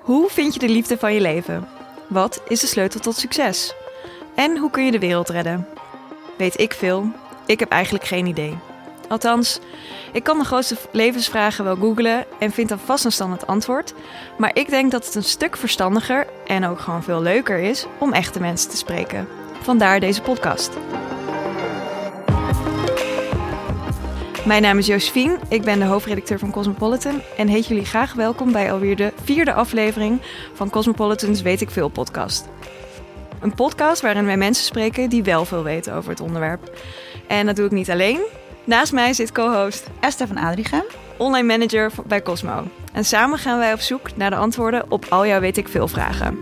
[0.00, 1.68] Hoe vind je de liefde van je leven?
[2.08, 3.74] Wat is de sleutel tot succes?
[4.34, 5.66] En hoe kun je de wereld redden?
[6.36, 7.10] Weet ik veel?
[7.46, 8.58] Ik heb eigenlijk geen idee.
[9.08, 9.60] Althans,
[10.12, 13.94] ik kan de grootste levensvragen wel googlen en vind dan vast een standaard antwoord.
[14.38, 18.12] Maar ik denk dat het een stuk verstandiger en ook gewoon veel leuker is om
[18.12, 19.28] echte mensen te spreken.
[19.62, 20.70] Vandaar deze podcast.
[24.50, 28.52] Mijn naam is Josephine, ik ben de hoofdredacteur van Cosmopolitan en heet jullie graag welkom
[28.52, 30.20] bij alweer de vierde aflevering
[30.54, 32.48] van Cosmopolitan's Weet ik Veel podcast.
[33.40, 36.76] Een podcast waarin wij mensen spreken die wel veel weten over het onderwerp.
[37.26, 38.20] En dat doe ik niet alleen.
[38.64, 40.84] Naast mij zit co-host Esther van Adrichem,
[41.16, 42.64] online manager bij Cosmo.
[42.92, 45.88] En samen gaan wij op zoek naar de antwoorden op al jouw Weet ik Veel
[45.88, 46.38] vragen.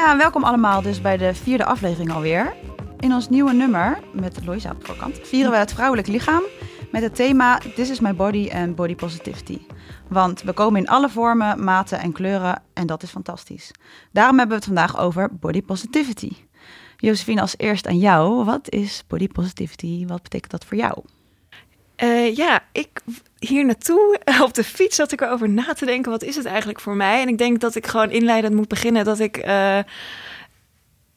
[0.00, 2.54] Ja, welkom allemaal dus bij de vierde aflevering alweer.
[2.98, 6.42] In ons nieuwe nummer, met Loisa op de voorkant, vieren we het vrouwelijk lichaam
[6.90, 9.58] met het thema This is my body and body positivity.
[10.08, 13.70] Want we komen in alle vormen, maten en kleuren en dat is fantastisch.
[14.12, 16.32] Daarom hebben we het vandaag over body positivity.
[16.96, 18.44] Josephine, als eerst aan jou.
[18.44, 20.06] Wat is body positivity?
[20.06, 21.02] Wat betekent dat voor jou?
[22.02, 23.02] Uh, ja, ik
[23.40, 26.10] hier naartoe op de fiets zat ik erover na te denken.
[26.10, 27.22] Wat is het eigenlijk voor mij?
[27.22, 29.78] En ik denk dat ik gewoon inleidend moet beginnen dat ik uh,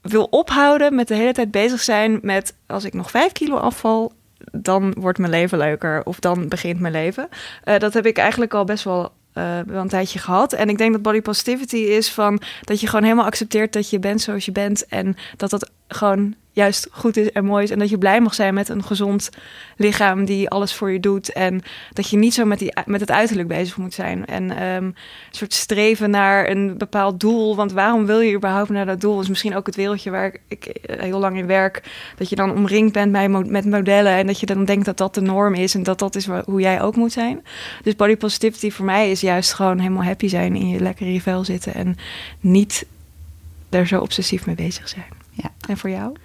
[0.02, 4.14] wil ophouden met de hele tijd bezig zijn met als ik nog vijf kilo afval,
[4.52, 7.30] dan wordt mijn leven leuker of dan begint mijn leven.
[7.66, 10.54] Uh, dat heb ik eigenlijk al best wel wel een tijdje gehad.
[10.54, 14.00] En ik denk dat body positivity is van dat je gewoon helemaal accepteert dat je
[14.00, 14.86] bent zoals je bent.
[14.86, 17.70] En dat dat gewoon juist goed is en mooi is.
[17.70, 19.30] En dat je blij mag zijn met een gezond
[19.78, 21.32] lichaam die alles voor je doet.
[21.32, 21.62] En
[21.94, 24.26] dat je niet zo met, die, met het uiterlijk bezig moet zijn.
[24.26, 24.96] En um, een
[25.32, 27.56] soort streven naar een bepaald doel.
[27.56, 29.22] Want waarom wil je überhaupt naar dat doel?
[29.22, 31.84] Is misschien ook het wereldje waar ik heel lang in werk.
[32.18, 34.14] Dat je dan omringd bent bij, met modellen.
[34.14, 35.76] En dat je dan denkt dat dat de norm is.
[35.76, 37.44] En dat dat is hoe jij ook moet zijn.
[37.84, 40.56] Dus body positivity voor mij is juist gewoon helemaal happy zijn.
[40.56, 41.74] In je lekker in je vel zitten.
[41.74, 41.96] En
[42.40, 42.86] niet
[43.70, 45.23] er zo obsessief mee bezig zijn.
[45.34, 45.50] Ja.
[45.68, 46.16] En voor jou?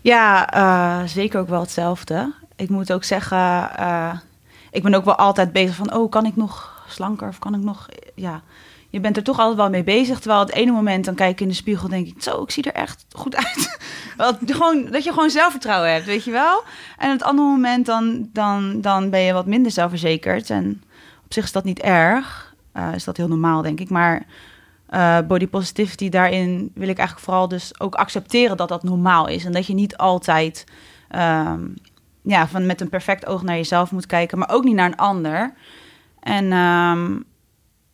[0.00, 2.32] Ja, uh, zeker ook wel hetzelfde.
[2.56, 4.18] Ik moet ook zeggen, uh,
[4.70, 7.60] ik ben ook wel altijd bezig van, oh, kan ik nog slanker of kan ik
[7.60, 8.42] nog, ja.
[8.90, 10.18] Je bent er toch altijd wel mee bezig.
[10.18, 12.62] Terwijl het ene moment dan kijk ik in de spiegel denk ik, zo, ik zie
[12.62, 13.78] er echt goed uit.
[14.16, 16.62] dat, gewoon, dat je gewoon zelfvertrouwen hebt, weet je wel.
[16.98, 20.50] En het andere moment dan, dan, dan ben je wat minder zelfverzekerd.
[20.50, 20.82] En
[21.24, 22.54] op zich is dat niet erg.
[22.76, 23.90] Uh, is dat heel normaal, denk ik.
[23.90, 24.26] Maar
[24.90, 29.44] uh, body positivity, daarin wil ik eigenlijk vooral dus ook accepteren dat dat normaal is.
[29.44, 30.64] En dat je niet altijd
[31.16, 31.74] um,
[32.22, 34.96] ja, van met een perfect oog naar jezelf moet kijken, maar ook niet naar een
[34.96, 35.52] ander.
[36.20, 37.24] En um,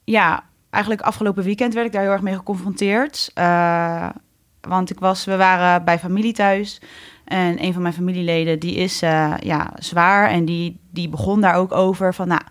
[0.05, 3.31] ja, eigenlijk afgelopen weekend werd ik daar heel erg mee geconfronteerd.
[3.35, 4.09] Uh,
[4.61, 6.81] want ik was, we waren bij familie thuis.
[7.25, 10.29] En een van mijn familieleden, die is uh, ja, zwaar.
[10.29, 12.43] En die, die begon daar ook over van, nou,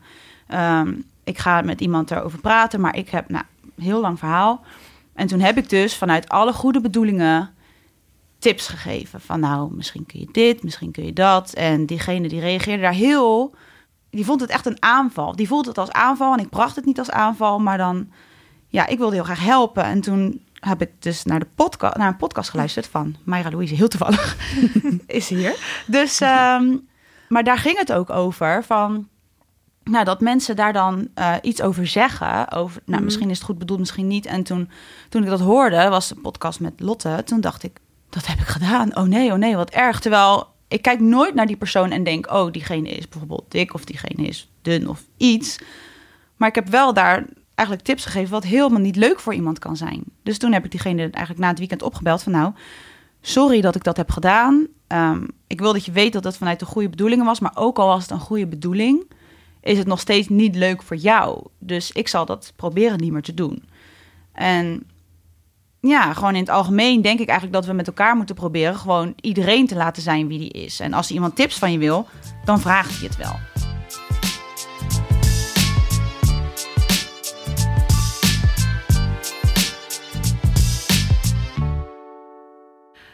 [0.82, 3.44] um, ik ga met iemand erover praten, maar ik heb, nou,
[3.76, 4.62] heel lang verhaal.
[5.14, 7.54] En toen heb ik dus vanuit alle goede bedoelingen
[8.40, 9.22] tips gegeven.
[9.22, 11.54] Van nou, misschien kun je dit, misschien kun je dat.
[11.54, 13.56] En diegene die reageerde daar heel...
[14.10, 15.36] Die vond het echt een aanval.
[15.36, 17.60] Die voelde het als aanval en ik bracht het niet als aanval.
[17.60, 18.12] Maar dan,
[18.68, 19.84] ja, ik wilde heel graag helpen.
[19.84, 23.76] En toen heb ik dus naar, de podcast, naar een podcast geluisterd van Mayra Louise.
[23.76, 24.38] Heel toevallig
[25.06, 25.84] is hier.
[25.88, 26.88] Dus, um,
[27.30, 29.08] maar daar ging het ook over van
[29.84, 32.52] nou, dat mensen daar dan uh, iets over zeggen.
[32.52, 33.06] Over, nou, mm.
[33.06, 34.26] misschien is het goed bedoeld, misschien niet.
[34.26, 34.70] En toen,
[35.10, 37.22] toen ik dat hoorde, was de podcast met Lotte.
[37.26, 37.80] Toen dacht ik,
[38.10, 38.98] dat heb ik gedaan.
[38.98, 40.00] Oh nee, oh nee, wat erg.
[40.00, 43.86] Terwijl ik kijk nooit naar die persoon en denk, oh, diegene is bijvoorbeeld dik of
[43.86, 45.60] diegene is dun of iets.
[46.36, 49.78] Maar ik heb wel daar eigenlijk tips gegeven wat helemaal niet leuk voor iemand kan
[49.78, 50.04] zijn.
[50.24, 52.54] Dus toen heb ik diegene eigenlijk na het weekend opgebeld van, nou,
[53.22, 54.68] sorry dat ik dat heb gedaan.
[54.88, 57.80] Um, ik wil dat je weet dat dat vanuit de goede bedoelingen was, maar ook
[57.80, 59.06] al was het een goede bedoeling
[59.64, 61.44] is het nog steeds niet leuk voor jou.
[61.60, 63.64] Dus ik zal dat proberen niet meer te doen.
[64.34, 64.88] En
[65.80, 69.14] ja, gewoon in het algemeen denk ik eigenlijk dat we met elkaar moeten proberen gewoon
[69.22, 70.80] iedereen te laten zijn wie die is.
[70.80, 72.08] En als iemand tips van je wil,
[72.46, 73.53] dan vraagt hij het wel.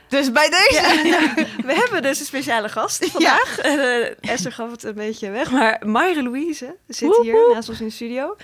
[0.10, 1.08] Dus bij deze.
[1.08, 1.34] Ja,
[1.66, 3.66] We hebben dus een speciale gast vandaag.
[3.66, 5.52] Uh, Esther gaf het een beetje weg.
[5.52, 8.36] Maar Mayra Louise zit hier naast ons in de studio.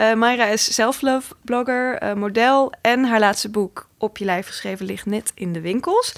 [0.00, 2.72] Uh, Mayra is self-love blogger, uh, model.
[2.80, 6.12] En haar laatste boek op je lijf geschreven ligt net in de winkels.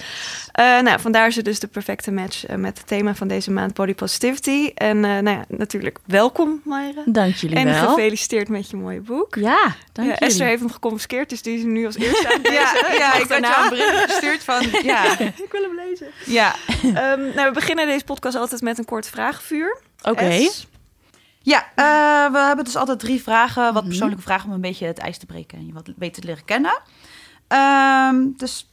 [0.60, 3.50] Uh, nou, vandaar is het dus de perfecte match uh, met het thema van deze
[3.50, 4.70] maand Body Positivity.
[4.74, 7.02] En uh, nou ja, natuurlijk welkom, Mayra.
[7.04, 7.74] Dank jullie en wel.
[7.74, 9.34] En gefeliciteerd met je mooie boek.
[9.34, 12.52] Ja, dank ja, Esther heeft hem geconfiskeerd, dus die is nu als eerste aan het
[12.60, 14.62] ja, ja, ik had jou een bericht gestuurd van...
[14.82, 15.18] Ja.
[15.46, 16.06] ik wil hem lezen.
[16.26, 16.54] Ja.
[16.82, 19.78] Um, nou, we beginnen deze podcast altijd met een kort vraagvuur.
[20.02, 20.10] Oké.
[20.10, 20.50] Okay.
[21.44, 23.86] Ja, eh, we hebben dus altijd drie vragen, wat Mhm.
[23.86, 26.44] persoonlijke vragen om een beetje het ijs te breken en je wat beter te leren
[26.44, 26.80] kennen.
[27.48, 28.70] Ehm, dus,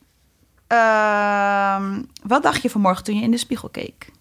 [0.68, 4.12] ehm, wat dacht je vanmorgen toen je in de spiegel keek?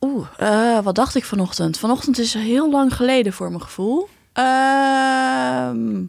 [0.00, 1.78] Oeh, eh, wat dacht ik vanochtend?
[1.78, 4.08] Vanochtend is heel lang geleden voor mijn gevoel.
[4.32, 6.04] Ehm,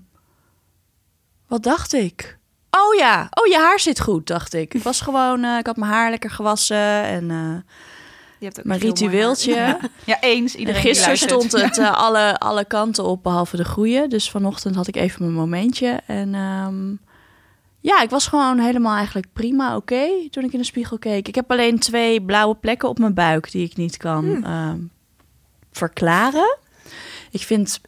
[1.47, 2.37] wat dacht ik?
[2.69, 4.73] Oh ja, oh je haar zit goed, dacht ik.
[4.73, 7.73] Ik was gewoon, eh, ik had mijn haar lekker gewassen en eh,
[8.43, 9.79] Je hebt ook mooi ritueeltje.
[10.05, 10.55] Ja, eens.
[10.55, 14.07] Iedereen die Gisteren stond het eh, alle, alle kanten op, behalve de goede.
[14.07, 15.99] Dus vanochtend had ik even mijn momentje.
[16.07, 16.91] En ehm,
[17.79, 21.27] ja, ik was gewoon helemaal eigenlijk prima oké toen ik in de spiegel keek.
[21.27, 24.43] Ik heb alleen twee blauwe plekken op mijn buik die ik niet kan Hmm.
[24.43, 24.79] ehm,
[25.71, 26.57] verklaren.
[27.31, 27.81] Ik vind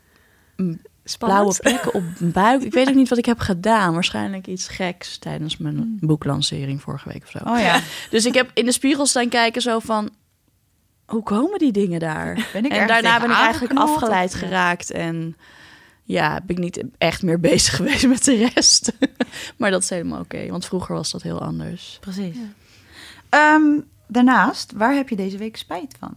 [0.55, 0.81] mm,
[1.19, 1.59] blauwe Spannend.
[1.61, 2.61] plekken op mijn buik.
[2.61, 3.93] Ik weet ook niet wat ik heb gedaan.
[3.93, 7.37] Waarschijnlijk iets geks tijdens mijn boeklancering vorige week of zo.
[7.37, 10.09] Oh ja, Dus ik heb in de spiegel staan kijken zo van...
[11.05, 12.33] Hoe komen die dingen daar?
[12.53, 14.91] ben ik en daarna ben ik eigenlijk afgeleid of- geraakt.
[14.91, 15.37] En
[16.03, 18.91] ja, ben ik niet echt meer bezig geweest met de rest.
[19.57, 20.47] maar dat is helemaal oké.
[20.49, 21.97] want vroeger was dat heel anders.
[21.99, 22.37] Precies.
[23.29, 26.13] Ehm, daarnaast, waar heb je deze week spijt van?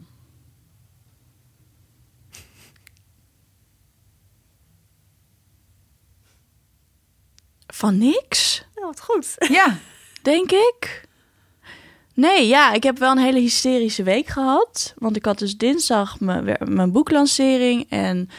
[7.66, 9.34] Van niks, Ja, wat goed.
[9.38, 9.78] Ja,
[10.22, 11.07] denk ik.
[12.18, 14.94] Nee, ja, ik heb wel een hele hysterische week gehad.
[14.96, 17.86] Want ik had dus dinsdag mijn, boeklancering.
[17.88, 18.30] En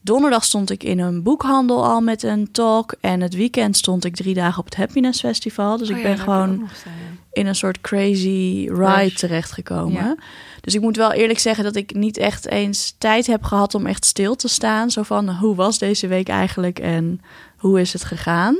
[0.00, 2.94] donderdag stond ik in een boekhandel al met een talk.
[3.00, 5.76] En het weekend stond ik drie dagen op het Happiness Festival.
[5.76, 7.18] Dus Oh ik ben gewoon nog staan, ja.
[7.32, 10.04] in een soort crazy ride terechtgekomen.
[10.04, 10.16] Ja.
[10.60, 13.86] Dus ik moet wel eerlijk zeggen dat ik niet echt eens tijd heb gehad om
[13.86, 14.90] echt stil te staan.
[14.90, 17.20] Zo van, hoe was deze week eigenlijk en
[17.56, 18.56] hoe is het gegaan?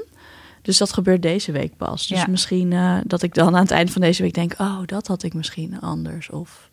[0.62, 2.06] Dus dat gebeurt deze week pas.
[2.06, 2.26] Dus Ja.
[2.28, 4.54] misschien eh, dat ik dan aan het eind van deze week denk...
[4.58, 6.30] oh, dat had ik misschien anders.
[6.30, 6.68] Of...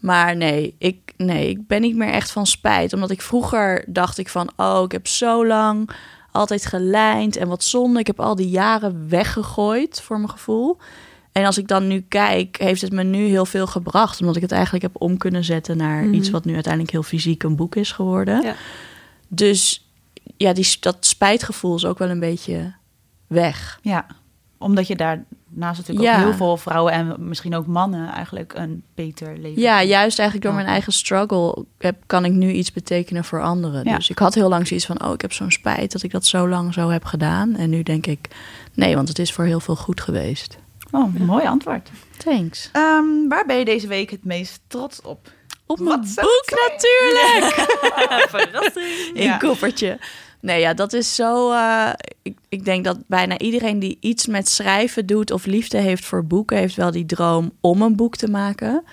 [0.00, 2.92] Maar nee ik, nee, ik ben niet meer echt van spijt.
[2.92, 4.50] Omdat ik vroeger dacht ik van...
[4.56, 5.90] oh, ik heb zo lang
[6.32, 7.98] altijd gelijnd en wat zonde.
[8.00, 10.78] Ik heb al die jaren weggegooid voor mijn gevoel.
[11.32, 14.20] En als ik dan nu kijk, heeft het me nu heel veel gebracht.
[14.20, 16.14] Omdat ik het eigenlijk heb om kunnen zetten naar Mhm.
[16.14, 18.42] iets wat nu uiteindelijk heel fysiek een boek is geworden.
[18.42, 18.54] Ja.
[19.28, 19.88] Dus
[20.36, 22.74] ja, die, dat spijtgevoel is ook wel een beetje
[23.26, 23.78] weg.
[23.82, 24.06] ja.
[24.58, 26.16] Omdat je daarnaast natuurlijk Ja.
[26.18, 29.62] ook heel veel vrouwen en misschien ook mannen eigenlijk een beter leven.
[29.62, 33.84] Ja, juist eigenlijk door mijn eigen struggle heb, kan ik nu iets betekenen voor anderen.
[33.84, 33.96] Ja.
[33.96, 36.26] Dus ik had heel lang zoiets van, oh, ik heb zo'n spijt dat ik dat
[36.26, 37.56] zo lang zo heb gedaan.
[37.56, 38.28] En nu denk ik,
[38.74, 40.58] nee, want het is voor heel veel goed geweest.
[40.90, 41.90] Oh, een mooi antwoord.
[42.16, 42.68] Thanks.
[42.72, 45.30] Ehm, waar ben je deze week het meest trots op?
[45.66, 47.54] Op mijn boek natuurlijk.
[48.34, 49.10] Verrassing.
[49.14, 49.36] in Ja.
[49.36, 49.98] koffertje.
[50.44, 51.52] Nee, ja, dat is zo.
[51.52, 51.88] eh,
[52.22, 56.24] ik, ik denk dat bijna iedereen die iets met schrijven doet of liefde heeft voor
[56.26, 58.84] boeken, heeft wel die droom om een boek te maken.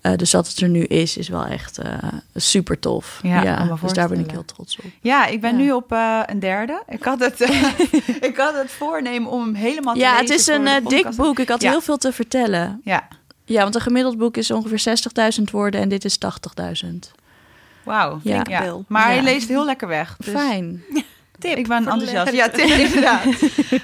[0.00, 1.92] Eh, dus dat het er nu is, is wel echt eh,
[2.34, 3.20] super tof.
[3.22, 4.84] Ja, Ja, dus daar ben ik heel trots op.
[5.00, 5.56] Ja, ik ben Ja.
[5.56, 5.90] nu op
[6.26, 6.82] een derde.
[6.88, 7.40] Ik had, het,
[8.30, 11.38] ik had het voornemen om hem helemaal te Ja, lezen het is een dik boek.
[11.38, 11.70] Ik had Ja.
[11.70, 12.80] heel veel te vertellen.
[12.84, 13.08] Ja,
[13.44, 14.96] Ja, want een gemiddeld boek is ongeveer
[15.38, 16.18] 60.000 woorden en dit is
[16.84, 16.88] 80.000.
[17.90, 18.20] wauw.
[18.22, 18.44] Ja.
[18.48, 18.76] Ja.
[18.88, 20.16] Maar hij leest heel lekker weg.
[20.16, 20.82] Dus Fijn.
[21.40, 22.32] Tip ik ben enthousiast.
[22.32, 23.22] Ja, tip, inderdaad.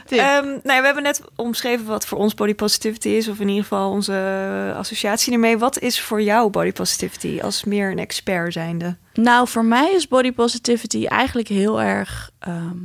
[0.06, 0.18] Tip.
[0.18, 3.48] Ehm, nou ja, we hebben net omschreven wat voor ons body positivity is, of in
[3.48, 5.58] ieder geval onze associatie ermee.
[5.58, 8.96] Wat is voor jou body positivity als meer een expert zijnde?
[9.14, 12.78] Nou, voor mij is body positivity eigenlijk heel erg ehm,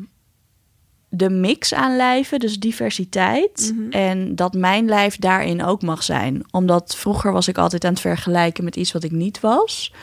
[1.09, 3.73] de mix aan lijven, dus diversiteit.
[3.75, 3.91] Mhm.
[3.91, 6.43] En dat mijn lijf daarin ook mag zijn.
[6.51, 9.93] Omdat vroeger was ik altijd aan het vergelijken met iets wat ik niet was.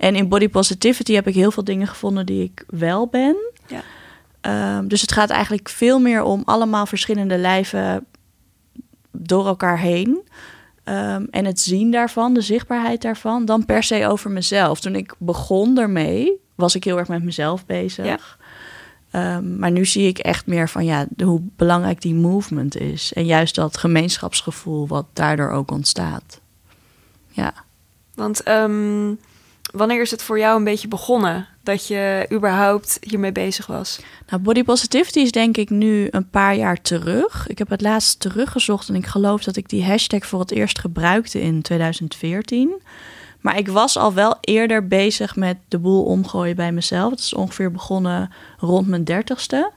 [0.00, 3.36] En in body positivity heb ik heel veel dingen gevonden die ik wel ben.
[3.66, 3.82] Ja.
[4.40, 8.06] Ehm, dus het gaat eigenlijk veel meer om allemaal verschillende lijven
[9.10, 10.20] door elkaar heen.
[10.84, 14.80] Ehm, en het zien daarvan, de zichtbaarheid daarvan, dan per se over mezelf.
[14.80, 18.04] Toen ik begon ermee, was ik heel erg met mezelf bezig.
[18.04, 18.18] Ja.
[19.10, 23.12] Ehm, maar nu zie ik echt meer van ja, de- hoe belangrijk die movement is.
[23.12, 26.40] En juist dat gemeenschapsgevoel wat daardoor ook ontstaat.
[27.28, 27.52] Ja.
[28.14, 28.42] Want
[29.72, 34.00] wanneer is het voor jou een beetje begonnen dat je überhaupt hiermee bezig was?
[34.28, 37.48] Nou, body positivity is denk ik nu een paar jaar terug.
[37.48, 40.78] Ik heb het laatst teruggezocht en ik geloof dat ik die hashtag voor het eerst
[40.78, 42.82] gebruikte in 2014.
[43.40, 47.10] Maar ik was al wel eerder bezig met de boel omgooien bij mezelf.
[47.10, 49.70] Het is ongeveer begonnen rond mijn dertigste.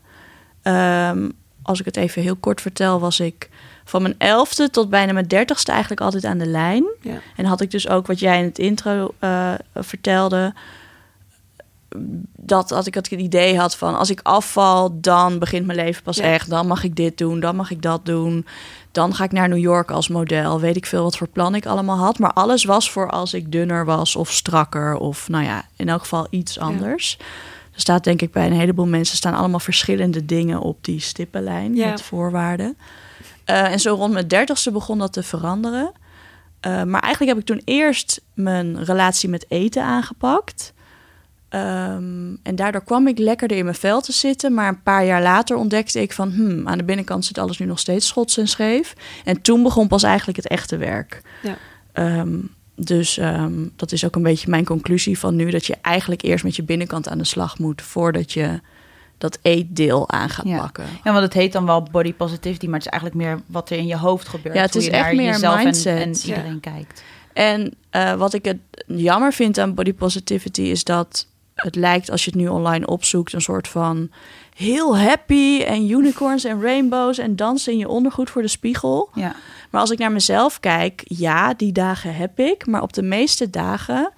[0.61, 1.29] Ehm,
[1.61, 3.49] als ik het even heel kort vertel, was ik
[3.85, 6.85] van mijn elfde tot bijna mijn dertigste eigenlijk altijd aan de lijn.
[7.01, 7.19] Ja.
[7.35, 10.53] En had ik dus ook wat jij in het intro eh, vertelde.
[12.35, 16.17] dat, dat ik het idee had van als ik afval, dan begint mijn leven pas
[16.17, 16.23] Ja.
[16.23, 16.49] echt.
[16.49, 18.45] Dan mag ik dit doen, dan mag ik dat doen.
[18.91, 20.59] Dan ga ik naar New York als model.
[20.59, 22.19] Weet ik veel wat voor plan ik allemaal had.
[22.19, 24.95] Maar alles was voor als ik dunner was of strakker.
[24.95, 27.17] Of nou ja, in elk geval iets anders.
[27.73, 29.17] Er staat denk ik bij een heleboel mensen...
[29.17, 31.89] staan allemaal verschillende dingen op die stippenlijn Ja.
[31.89, 32.77] met voorwaarden.
[33.45, 35.91] Eh, en zo rond mijn dertigste begon dat te veranderen.
[36.59, 40.73] Eh, maar eigenlijk heb ik toen eerst mijn relatie met eten aangepakt.
[41.49, 44.53] Ehm, en daardoor kwam ik lekkerder in mijn vel te zitten.
[44.53, 46.31] Maar een paar jaar later ontdekte ik van...
[46.31, 48.93] Hmm, aan de binnenkant zit alles nu nog steeds schots en scheef.
[49.23, 51.21] En toen begon pas eigenlijk het echte werk.
[51.41, 51.57] Ja.
[51.91, 52.39] Ehm,
[52.75, 55.49] dus ehm, dat is ook een beetje mijn conclusie van nu...
[55.49, 57.81] dat je eigenlijk eerst met je binnenkant aan de slag moet...
[57.81, 58.59] voordat je
[59.23, 60.57] dat eetdeel aan gaat Ja.
[60.57, 60.85] pakken.
[61.03, 63.77] Ja, want het heet dan wel body positivity, maar het is eigenlijk meer wat er
[63.77, 64.55] in je hoofd gebeurt.
[64.55, 65.99] Ja, het hoe is je echt naar meer jezelf en- mindset.
[66.01, 66.35] En, Ja.
[66.35, 67.03] iedereen kijkt.
[67.33, 72.25] En eh, wat ik het jammer vind aan body positivity is dat het lijkt als
[72.25, 74.09] je het nu online opzoekt een soort van
[74.55, 79.09] heel happy en unicorns en rainbows en dansen in je ondergoed voor de spiegel.
[79.13, 79.35] Ja.
[79.69, 83.49] Maar als ik naar mezelf kijk, ja, die dagen heb ik, maar op de meeste
[83.49, 84.11] dagen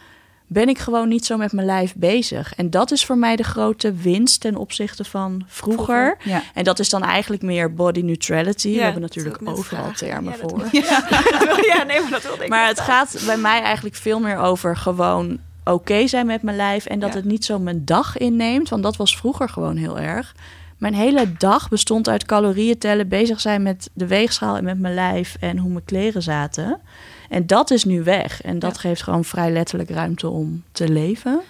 [0.48, 2.56] ben ik gewoon niet zo met mijn lijf bezig.
[2.56, 6.18] En dat is voor mij de grote winst ten opzichte van vroeger.
[6.24, 6.44] Ja.
[6.54, 8.68] En dat is dan eigenlijk meer body neutrality.
[8.68, 10.08] Ja, We hebben natuurlijk overal vragen.
[10.08, 10.68] termen Ja, voor.
[11.76, 14.78] ja, nee, maar dat wilde ik Maar het gaat bij mij eigenlijk veel meer over
[14.78, 16.86] gewoon oké zijn met mijn lijf.
[16.86, 18.70] En dat het niet zo mijn dag inneemt.
[18.70, 20.36] Want dat was vroeger gewoon heel erg.
[20.78, 24.94] Mijn hele dag bestond uit calorieën tellen, bezig zijn met de weegschaal en met mijn
[24.94, 26.82] lijf en hoe mijn kleren zaten.
[27.30, 28.42] En dat is nu weg.
[28.42, 28.80] En dat Ja.
[28.80, 31.42] geeft gewoon vrij letterlijk ruimte om te leven.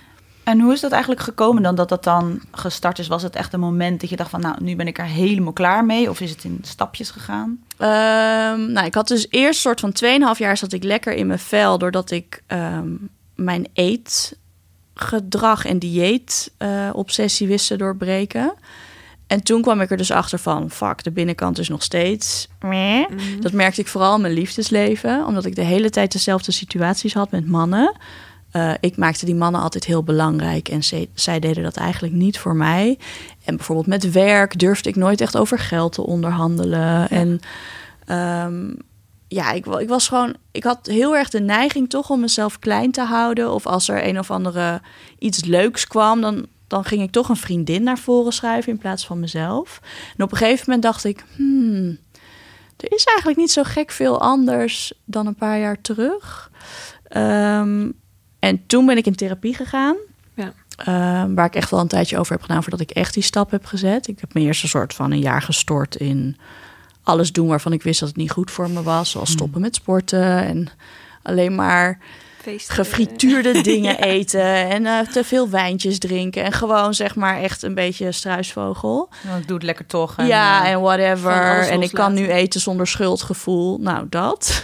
[0.44, 3.08] En hoe is dat eigenlijk gekomen dan dat dat dan gestart is?
[3.08, 5.54] Was het echt een moment dat je dacht van, nou, nu ben ik er helemaal
[5.54, 6.10] klaar mee?
[6.10, 7.60] Of is het in stapjes gegaan?
[7.78, 11.40] Ehm, nou, ik had dus eerst soort van 2,5 jaar zat ik lekker in mijn
[11.40, 11.78] vel.
[11.78, 12.88] Doordat ik ehm,
[13.36, 18.54] mijn eetgedrag en dieet eh, obsessie wist te doorbreken.
[19.28, 22.48] En toen kwam ik er dus achter van, fuck, de binnenkant is nog steeds...
[23.10, 23.42] Mhm.
[23.42, 25.26] Dat merkte ik vooral in mijn liefdesleven.
[25.26, 27.96] Omdat ik de hele tijd dezelfde situaties had met mannen.
[28.52, 30.70] Eh, ik maakte die mannen altijd heel belangrijk.
[30.70, 32.98] En ze- zij deden dat eigenlijk niet voor mij.
[33.46, 37.10] En bijvoorbeeld met werk durfde ik nooit echt over geld te onderhandelen.
[37.10, 37.40] En
[38.06, 38.74] ehm,
[39.28, 40.36] ja, ik, ik was gewoon...
[40.52, 43.52] Ik had heel erg de neiging toch om mezelf klein te houden.
[43.54, 44.82] Of als er een of andere
[45.20, 46.22] iets leuks kwam...
[46.22, 49.80] dan, dan ging ik toch een vriendin naar voren schuiven in plaats van mezelf.
[50.18, 51.24] En op een gegeven moment dacht ik...
[51.36, 51.98] Hmm,
[52.78, 56.52] er is eigenlijk niet zo gek veel anders dan een paar jaar terug.
[57.04, 57.92] Ehm,
[58.40, 59.96] en toen ben ik in therapie gegaan.
[60.34, 60.54] Ja.
[60.78, 63.52] Ehm, waar ik echt wel een tijdje over heb gedaan voordat ik echt die stap
[63.52, 64.08] heb gezet.
[64.08, 66.38] Ik heb me eerst een soort van een jaar gestort in
[67.04, 69.12] alles doen waarvan ik wist dat het niet goed voor me was.
[69.12, 70.68] Zoals stoppen met sporten en
[71.22, 72.00] alleen maar
[72.68, 76.44] Gefrituurde dingen eten en eh, te veel wijntjes drinken.
[76.44, 79.10] En gewoon zeg maar echt een beetje struisvogel.
[79.28, 80.14] Want ik doe het lekker toch.
[80.18, 81.68] En, ja, eh, en whatever.
[81.70, 83.78] En ik kan nu eten zonder schuldgevoel.
[83.80, 84.64] Nou, dat.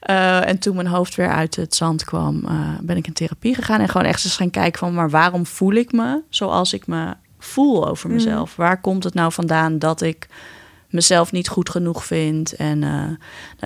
[0.00, 2.44] Eh, en toen mijn hoofd weer uit het zand kwam,
[2.80, 3.80] ben ik in therapie gegaan.
[3.80, 7.14] En gewoon echt eens gaan kijken van, maar waarom voel ik me zoals ik me
[7.38, 8.16] voel over Mhm.
[8.16, 8.56] mezelf?
[8.56, 10.26] Waar komt het nou vandaan dat ik
[10.90, 12.54] mezelf niet goed genoeg vind?
[12.56, 13.16] En eh, nou,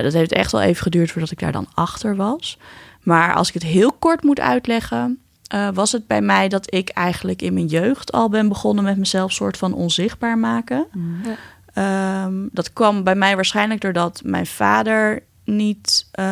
[0.03, 2.59] dat heeft echt wel even geduurd voordat ik daar dan achter was.
[3.03, 6.89] Maar als ik het heel kort moet uitleggen, eh, was het bij mij dat ik
[6.89, 10.87] eigenlijk in mijn jeugd al ben begonnen met mezelf soort van onzichtbaar maken.
[11.25, 11.37] Ja.
[11.75, 16.25] Ehm, dat kwam bij mij waarschijnlijk doordat mijn vader niet, eh,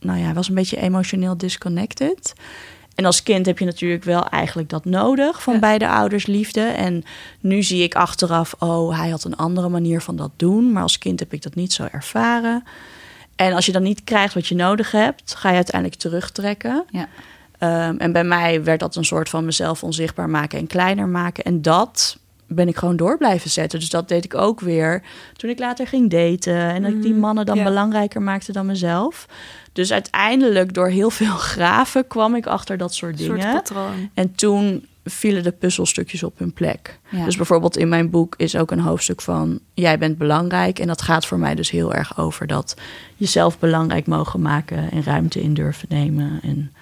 [0.00, 2.32] nou ja, hij was een beetje emotioneel disconnected.
[3.00, 5.58] En als kind heb je natuurlijk wel eigenlijk dat nodig van Ja.
[5.60, 6.60] beide ouders liefde.
[6.60, 7.04] En
[7.40, 10.72] nu zie ik achteraf, oh, hij had een andere manier van dat doen.
[10.72, 12.64] Maar als kind heb ik dat niet zo ervaren.
[13.36, 16.84] En als je dan niet krijgt wat je nodig hebt, ga je uiteindelijk terugtrekken.
[16.90, 17.08] Ja.
[17.58, 21.44] Ehm, en bij mij werd dat een soort van mezelf onzichtbaar maken en kleiner maken.
[21.44, 23.78] En dat ben ik gewoon door blijven zetten.
[23.78, 25.02] Dus dat deed ik ook weer
[25.36, 26.56] toen ik later ging daten.
[26.56, 27.64] En dat ik die Mhm, mannen dan ja.
[27.64, 29.26] belangrijker maakte dan mezelf.
[29.72, 33.54] Dus uiteindelijk door heel veel graven kwam ik achter dat soort soort dingen.
[33.54, 34.10] patroon.
[34.14, 36.98] En toen vielen de puzzelstukjes op hun plek.
[37.08, 37.24] Ja.
[37.24, 39.60] Dus bijvoorbeeld in mijn boek is ook een hoofdstuk van...
[39.74, 40.78] jij bent belangrijk.
[40.78, 42.74] En dat gaat voor mij dus heel erg over dat
[43.16, 44.90] jezelf belangrijk mogen maken...
[44.90, 46.40] en ruimte in durven nemen.
[46.42, 46.72] En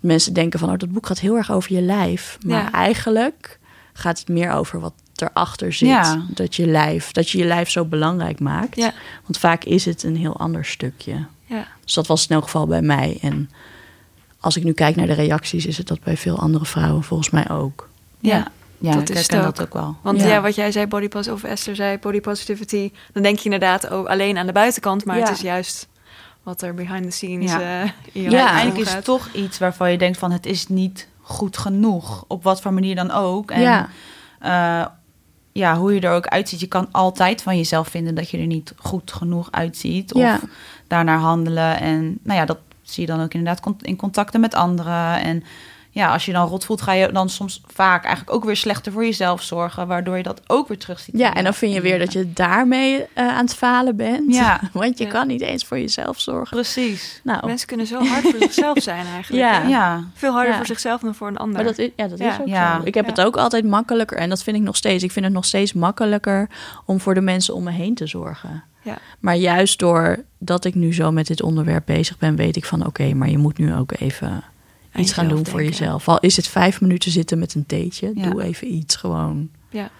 [0.00, 2.38] mensen denken van, oh, dat boek gaat heel erg over je lijf.
[2.46, 2.72] Maar Ja.
[2.72, 3.58] eigenlijk
[3.92, 5.88] gaat het meer over wat erachter zit.
[5.88, 6.22] Ja.
[6.28, 8.76] Dat, je lijf, dat je je lijf zo belangrijk maakt.
[9.22, 11.26] Want vaak is het een heel ander stukje.
[11.46, 11.66] Ja.
[11.84, 13.18] Dus dat was in elk geval bij mij.
[13.22, 13.50] En
[14.40, 17.30] als ik nu kijk naar de reacties, is het dat bij veel andere vrouwen volgens
[17.30, 17.88] mij ook.
[18.20, 18.46] Ja,
[18.78, 19.42] ja dat ik is ook.
[19.42, 19.96] dat ook wel.
[20.02, 20.26] Want Ja.
[20.26, 20.40] ja.
[20.40, 24.38] wat jij zei, body of Esther zei, body positivity, dan denk je inderdaad ook alleen
[24.38, 25.22] aan de buitenkant, maar Ja.
[25.24, 25.88] het is juist
[26.42, 27.82] wat er behind the scenes Ja.
[27.82, 31.58] eh, Ja, Uiteindelijk is het toch iets waarvan je denkt van het is niet goed
[31.58, 32.24] genoeg.
[32.26, 33.50] Op wat voor manier dan ook.
[33.50, 33.88] En ja.
[34.40, 34.86] eh,
[35.52, 36.60] ja, hoe je er ook uitziet.
[36.60, 40.14] Je kan altijd van jezelf vinden dat je er niet goed genoeg uitziet.
[40.14, 40.40] Of Ja.
[40.88, 41.80] Daarnaar handelen.
[41.80, 45.20] En nou ja, dat zie je dan ook inderdaad in contacten met anderen.
[45.20, 45.44] En
[45.90, 48.92] ja, als je dan rot voelt, ga je dan soms vaak eigenlijk ook weer slechter
[48.92, 49.86] voor jezelf zorgen.
[49.86, 51.18] Waardoor je dat ook weer terug ziet.
[51.18, 54.34] ja, en dan vind je weer dat je daarmee eh, aan het falen bent.
[54.34, 54.60] Ja.
[54.72, 55.10] Want je Ja.
[55.10, 56.56] kan niet eens voor jezelf zorgen.
[56.56, 57.20] Precies.
[57.24, 59.44] Nou, Mensen kunnen zo hard voor zichzelf zijn eigenlijk.
[59.44, 59.62] Ja.
[59.68, 60.04] Ja.
[60.14, 60.56] Veel harder Ja.
[60.56, 61.54] voor zichzelf dan voor een ander.
[61.54, 62.32] Maar dat is, ja, dat Ja.
[62.32, 62.76] is ook Ja.
[62.80, 62.86] zo.
[62.86, 63.10] Ik heb Ja.
[63.10, 64.16] het ook altijd makkelijker.
[64.18, 65.04] En dat vind ik nog steeds.
[65.04, 66.48] Ik vind het nog steeds makkelijker
[66.84, 68.64] om voor de mensen om me heen te zorgen.
[68.86, 68.98] Ja.
[69.20, 73.14] Maar juist doordat ik nu zo met dit onderwerp bezig ben, weet ik van oké,
[73.14, 74.44] maar je moet nu ook even
[74.94, 76.08] iets gaan doen voor jezelf.
[76.08, 78.30] Al is het vijf minuten zitten met een theetje, Ja.
[78.30, 79.48] doe even iets gewoon.
[79.70, 79.90] Ja.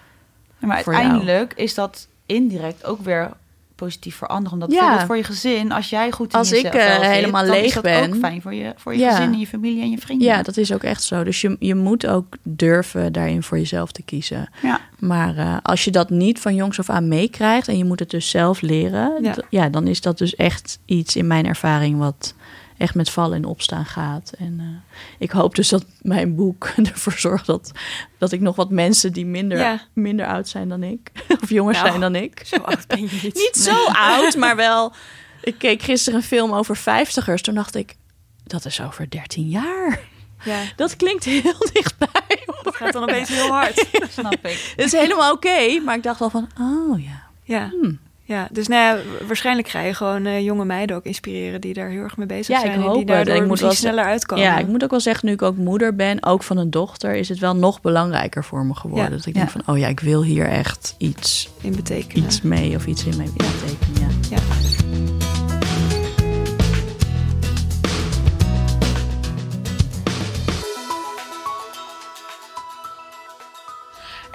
[0.59, 0.95] Maar jou.
[0.95, 3.31] uiteindelijk is dat indirect ook weer
[3.77, 4.53] positief voor anderen.
[4.53, 4.77] Omdat Ja.
[4.79, 7.73] bijvoorbeeld voor je gezin, als jij goed in Als ik, eh, zit, helemaal leeg is
[7.73, 8.07] dat ben.
[8.09, 9.15] ook fijn voor je, voor je Ja.
[9.15, 10.27] gezin en je familie en je vrienden.
[10.27, 11.23] Ja, dat is ook echt zo.
[11.23, 14.49] Dus je, je moet ook durven daarin voor jezelf te kiezen.
[14.61, 14.79] Ja.
[14.99, 18.09] Maar eh, als je dat niet van jongs af aan meekrijgt en je moet het
[18.09, 22.33] dus zelf leren, ja, dan is dat dus echt iets in mijn ervaring wat
[22.77, 24.31] echt met vallen en opstaan gaat.
[24.37, 27.71] En eh, ik hoop dus dat mijn boek ervoor zorgt dat,
[28.17, 29.81] dat ik nog wat mensen die minder, Ja.
[29.93, 31.11] minder oud zijn dan ik,
[31.43, 31.87] of jonger Nou.
[31.87, 32.41] zijn dan ik.
[32.45, 33.33] Zo oud ben je niet.
[33.35, 34.93] Niet zo oud, maar wel.
[35.41, 37.41] Ik keek gisteren een film over vijftigers.
[37.41, 37.95] Toen dacht ik,
[38.43, 39.99] dat is over 13 jaar.
[40.43, 42.43] Ja, Dat klinkt heel dichtbij.
[42.45, 42.59] hoor.
[42.63, 43.87] dat gaat dan opeens heel hard.
[44.09, 44.73] snap ik.
[44.75, 47.23] Het is helemaal oké, maar ik dacht wel van, oh ja.
[47.43, 47.69] Ja.
[47.81, 47.99] Hmm.
[48.27, 51.89] Ja, dus nou ja, waarschijnlijk ga je gewoon eh, jonge meiden ook inspireren die daar
[51.89, 52.73] heel erg mee bezig Ja, ik zijn.
[52.73, 53.07] en hoop die het.
[53.07, 54.43] daardoor Ik moet wel sneller uitkomen.
[54.43, 57.13] Ja, ik moet ook wel zeggen, nu ik ook moeder ben, ook van een dochter,
[57.15, 59.09] is het wel nog belangrijker voor me geworden.
[59.09, 59.15] Ja.
[59.17, 59.39] Dat ik Ja.
[59.39, 62.25] denk van, oh ja, ik wil hier echt iets, in betekenen.
[62.25, 64.19] iets mee of iets in mee betekenen.
[64.29, 64.86] Ja.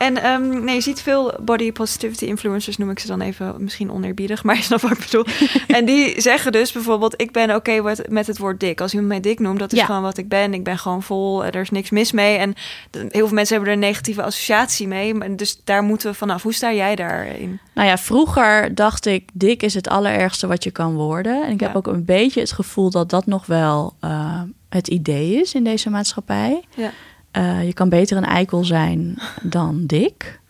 [0.03, 3.91] En ehm, nee, je ziet veel body positivity influencers, noem ik ze dan even misschien
[3.93, 5.25] oneerbiedig, maar je snapt wat ik bedoel.
[5.77, 8.81] en die zeggen dus bijvoorbeeld, ik ben oké met- met het woord dik.
[8.81, 9.85] Als iemand mij dik noemt, dat is Ja.
[9.85, 10.55] gewoon wat ik ben.
[10.55, 12.37] Ik ben gewoon vol, er is niks mis mee.
[12.37, 12.55] En
[12.91, 15.35] heel veel mensen hebben er een negatieve associatie mee.
[15.37, 16.43] Dus daar moeten we vanaf.
[16.43, 17.61] Hoe sta jij daarin?
[17.75, 21.45] Nou ja, vroeger dacht ik, dik is het allerergste wat je kan worden.
[21.45, 25.41] En ik heb ook een beetje het gevoel dat dat nog wel eh, het idee
[25.41, 26.63] is in deze maatschappij.
[26.75, 26.91] Ja.
[27.33, 30.41] Eh, je kan beter een eikel zijn dan dik.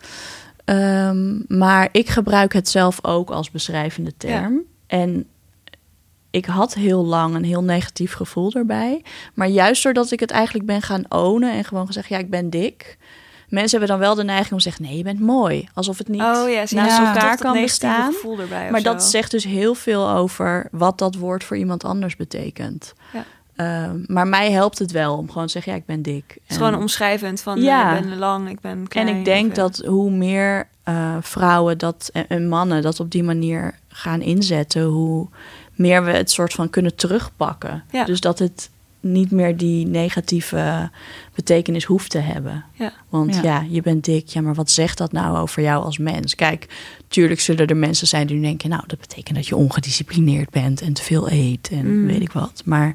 [0.64, 4.60] Ehm, maar ik gebruik het zelf ook als beschrijvende term.
[4.86, 5.26] En
[6.30, 9.04] ik had heel lang een heel negatief gevoel erbij.
[9.34, 12.50] Maar juist doordat ik het eigenlijk ben gaan ownen en gewoon gezegd, ja, ik ben
[12.50, 12.98] dik.
[13.48, 15.68] Mensen hebben dan wel de neiging om te zeggen, nee, je bent mooi.
[15.74, 18.12] Alsof het niet Oh ja, je, naast toch elkaar kan bestaan.
[18.12, 18.92] gevoel erbij Maar zo.
[18.92, 22.92] dat zegt dus heel veel over wat dat woord voor iemand anders betekent.
[23.12, 23.24] Ja.
[23.64, 26.24] Ehm, maar mij helpt het wel om gewoon te zeggen, ja, ik ben dik.
[26.28, 27.92] Het is En- gewoon omschrijvend van Ja.
[27.92, 27.96] ja.
[27.98, 29.08] ik ben lang, ik ben klein.
[29.08, 33.10] en ik denk eh, dat hoe meer eh, vrouwen dat, en, en mannen dat op
[33.10, 35.28] die manier gaan inzetten, hoe
[35.74, 37.84] meer we het soort van kunnen terugpakken.
[37.90, 38.04] Ja.
[38.04, 38.70] Dus dat het
[39.00, 40.90] niet meer die negatieve
[41.34, 42.64] betekenis hoeft te hebben.
[42.72, 42.92] Ja.
[43.08, 43.42] Want Ja.
[43.42, 43.64] ja.
[43.68, 44.28] je bent dik.
[44.28, 46.34] Ja, maar wat zegt dat nou over jou als mens?
[46.34, 46.66] Kijk,
[47.08, 48.68] tuurlijk zullen er mensen zijn die denken...
[48.70, 52.06] nou, dat betekent dat je ongedisciplineerd bent en te veel eet en Mm.
[52.06, 52.62] weet ik wat.
[52.64, 52.94] Maar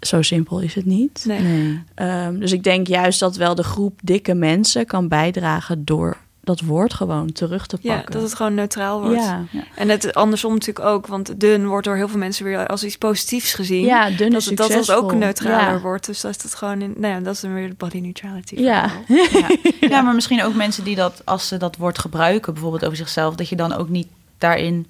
[0.00, 1.24] zo simpel is het niet.
[1.26, 1.40] Nee.
[1.40, 1.82] Nee.
[1.94, 6.60] Ehm, dus ik denk juist dat wel de groep dikke mensen kan bijdragen door dat
[6.60, 8.12] woord gewoon terug te Ja, pakken.
[8.12, 9.16] dat het gewoon neutraal wordt.
[9.22, 9.44] ja.
[9.76, 12.98] En het andersom natuurlijk ook, want dun wordt door heel veel mensen weer als iets
[12.98, 13.84] positiefs gezien.
[13.84, 15.80] ja, dun dat is het, dat het ook neutraler Ja.
[15.80, 16.06] wordt.
[16.06, 18.54] Dus dat is het gewoon in, nou ja, dat is dan weer de body neutrality.
[18.70, 18.90] Ja.
[19.08, 19.48] Ja.
[19.80, 23.34] ja, maar misschien ook mensen die dat, als ze dat woord gebruiken, bijvoorbeeld over zichzelf,
[23.34, 24.08] dat je dan ook niet
[24.38, 24.86] daarin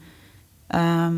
[0.66, 1.14] ehm,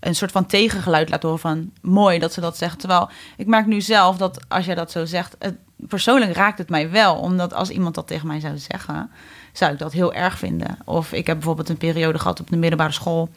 [0.00, 2.78] een soort van tegengeluid laat horen van mooi dat ze dat zeggen.
[2.78, 6.68] Terwijl ik merk nu zelf dat als jij dat zo zegt, het, persoonlijk raakt het
[6.68, 7.14] mij wel.
[7.14, 9.10] Omdat als iemand dat tegen mij zou zeggen,
[9.52, 10.78] zou ik dat heel erg vinden.
[10.84, 13.28] Of ik heb bijvoorbeeld een periode gehad op de middelbare school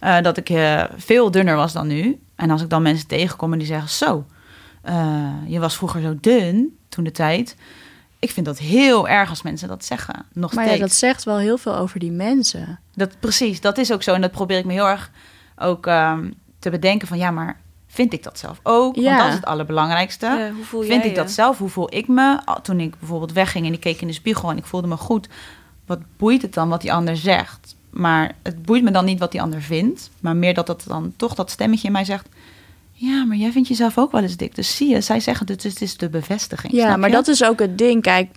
[0.00, 2.20] eh, dat ik eh, veel dunner was dan nu.
[2.34, 4.26] En als ik dan mensen tegenkom en die zeggen zo,
[4.82, 7.56] eh, je was vroeger zo dun toen de tijd.
[8.18, 10.24] Ik vind dat heel erg als mensen dat zeggen.
[10.32, 10.88] Nog Maar ja, steeds.
[10.88, 12.80] dat zegt wel heel veel over die mensen.
[12.94, 14.14] Dat, precies, dat is ook zo.
[14.14, 15.10] En dat probeer ik me heel erg
[15.60, 17.18] ook ehm, te bedenken van...
[17.18, 18.96] ja, maar vind ik dat zelf ook?
[18.96, 19.02] Ja.
[19.02, 20.26] Want dat is het allerbelangrijkste.
[20.26, 21.58] Ja, hoe voel vind ik dat zelf?
[21.58, 22.40] Hoe voel ik me?
[22.62, 24.50] Toen ik bijvoorbeeld wegging en ik keek in de spiegel...
[24.50, 25.28] en ik voelde me goed.
[25.86, 27.76] Wat boeit het dan wat die ander zegt?
[27.90, 30.10] Maar het boeit me dan niet wat die ander vindt.
[30.20, 32.28] Maar meer dat het dan toch dat stemmetje in mij zegt...
[32.92, 34.54] ja, maar jij vindt jezelf ook wel eens dik.
[34.54, 36.72] Dus zie je, zij zeggen het, dus het is de bevestiging.
[36.72, 37.14] Ja, maar je?
[37.14, 38.02] dat is ook het ding.
[38.02, 38.36] Kijk,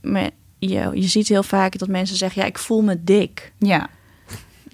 [0.00, 2.42] me- je, je ziet heel vaak dat mensen zeggen...
[2.42, 3.52] ja, ik voel me dik.
[3.58, 3.88] Ja,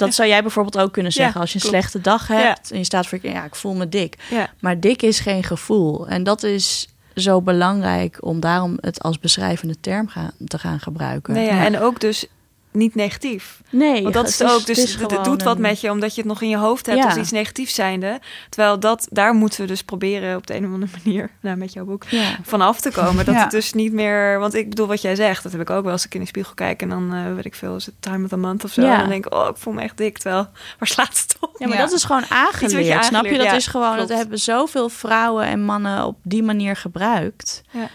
[0.00, 1.76] Dat zou jij bijvoorbeeld ook kunnen zeggen Ja, als je een klopt.
[1.76, 2.70] slechte dag hebt...
[2.70, 3.18] en je staat voor...
[3.22, 4.16] ja, ik voel me dik.
[4.30, 6.08] Ja, Maar dik is geen gevoel.
[6.08, 11.34] En dat is zo belangrijk om daarom het als beschrijvende term gaan, te gaan gebruiken.
[11.34, 12.26] Nee, ja, En ook dus
[12.72, 13.60] niet negatief.
[13.70, 16.14] Nee, Want dat is het ook, dus is het, doet wat een- met je, omdat
[16.14, 17.04] je het nog in je hoofd hebt Ja.
[17.04, 18.20] als iets negatiefs zijnde.
[18.48, 21.72] Terwijl dat, daar moeten we dus proberen op de een of andere manier, nou met
[21.72, 22.36] jouw boek, Ja.
[22.42, 23.24] vanaf te komen.
[23.24, 23.40] Dat Ja.
[23.40, 25.92] het dus niet meer, want ik bedoel wat jij zegt, dat heb ik ook wel
[25.92, 28.24] als ik in de spiegel kijk en dan eh, weet ik veel, is het time
[28.24, 28.82] of the month of zo.
[28.82, 28.92] Ja.
[28.92, 30.18] En dan denk ik, oh, ik voel me echt dik.
[30.18, 30.42] Terwijl,
[30.78, 31.54] waar slaat het op?
[31.58, 31.82] Ja, maar Ja.
[31.82, 33.04] dat is gewoon aangeleerd.
[33.04, 33.36] Snap je?
[33.36, 34.08] Dat ja, is gewoon, klopt.
[34.08, 37.62] dat hebben zoveel vrouwen en mannen op die manier gebruikt.
[37.70, 37.88] Ja.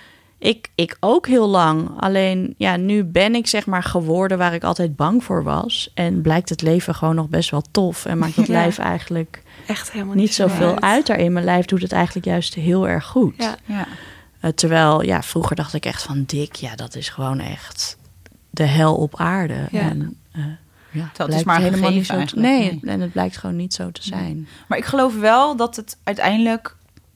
[0.46, 1.90] Ik, ik ook heel lang.
[2.00, 5.92] Alleen ja, nu ben ik zeg maar geworden waar ik altijd bang voor was.
[5.94, 8.06] En blijkt het leven gewoon nog best wel tof.
[8.06, 8.54] En maakt het Ja.
[8.54, 10.82] lijf eigenlijk Echt helemaal niet zoveel uit.
[10.82, 11.34] uit daarin.
[11.34, 13.34] Mijn lijf doet het eigenlijk juist heel erg goed.
[13.38, 13.56] Ja.
[13.66, 13.88] Ja.
[14.40, 17.98] Eh, terwijl, ja, vroeger dacht ik echt van dik, ja, dat is gewoon echt
[18.50, 19.68] de hel op aarde.
[19.72, 19.80] Ja.
[19.82, 20.44] En, eh,
[20.92, 22.12] ja, is blijkt maar helemaal niet zo.
[22.14, 24.48] te- eigenlijk, nee, en het blijkt gewoon niet zo te zijn.
[24.68, 26.76] Maar ik geloof wel dat het uiteindelijk,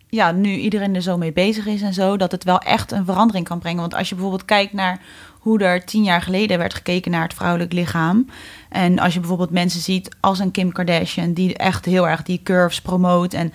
[0.09, 3.05] ja, nu iedereen er zo mee bezig is en zo, dat het wel echt een
[3.05, 3.79] verandering kan brengen.
[3.81, 5.01] Want als je bijvoorbeeld kijkt naar
[5.39, 8.27] hoe er tien jaar geleden werd gekeken naar het vrouwelijk lichaam.
[8.69, 12.41] En als je bijvoorbeeld mensen ziet als een Kim Kardashian, die echt heel erg die
[12.43, 13.33] curves promoot.
[13.33, 13.53] En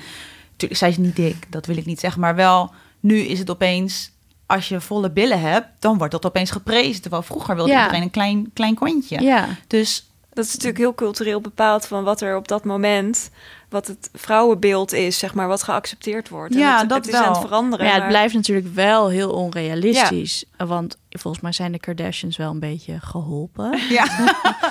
[0.50, 2.20] natuurlijk, zij is niet dik, dat wil ik niet zeggen.
[2.20, 4.10] Maar wel, nu is het opeens,
[4.46, 7.00] als je volle billen hebt, dan wordt dat opeens geprezen.
[7.02, 7.80] Terwijl vroeger wilde Ja.
[7.80, 9.20] iedereen een klein, klein kontje.
[9.22, 9.46] Ja.
[9.66, 13.30] Dus Dat is natuurlijk heel cultureel bepaald van wat er op dat moment,
[13.74, 16.54] wat het vrouwenbeeld is, zeg maar, wat geaccepteerd wordt.
[16.54, 17.86] En Ja, het, dat het is aan het veranderen.
[17.86, 20.44] Ja, het maar- blijft natuurlijk wel heel onrealistisch.
[20.56, 24.06] Want volgens mij zijn de Kardashians wel een beetje geholpen ja,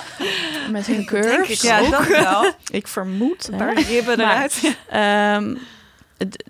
[0.70, 1.48] met hun curves.
[1.50, 2.52] ik ja dat wel.
[2.70, 3.48] Ik vermoed.
[3.52, 4.76] Een paar ribben eruit.
[4.88, 5.54] Ehm,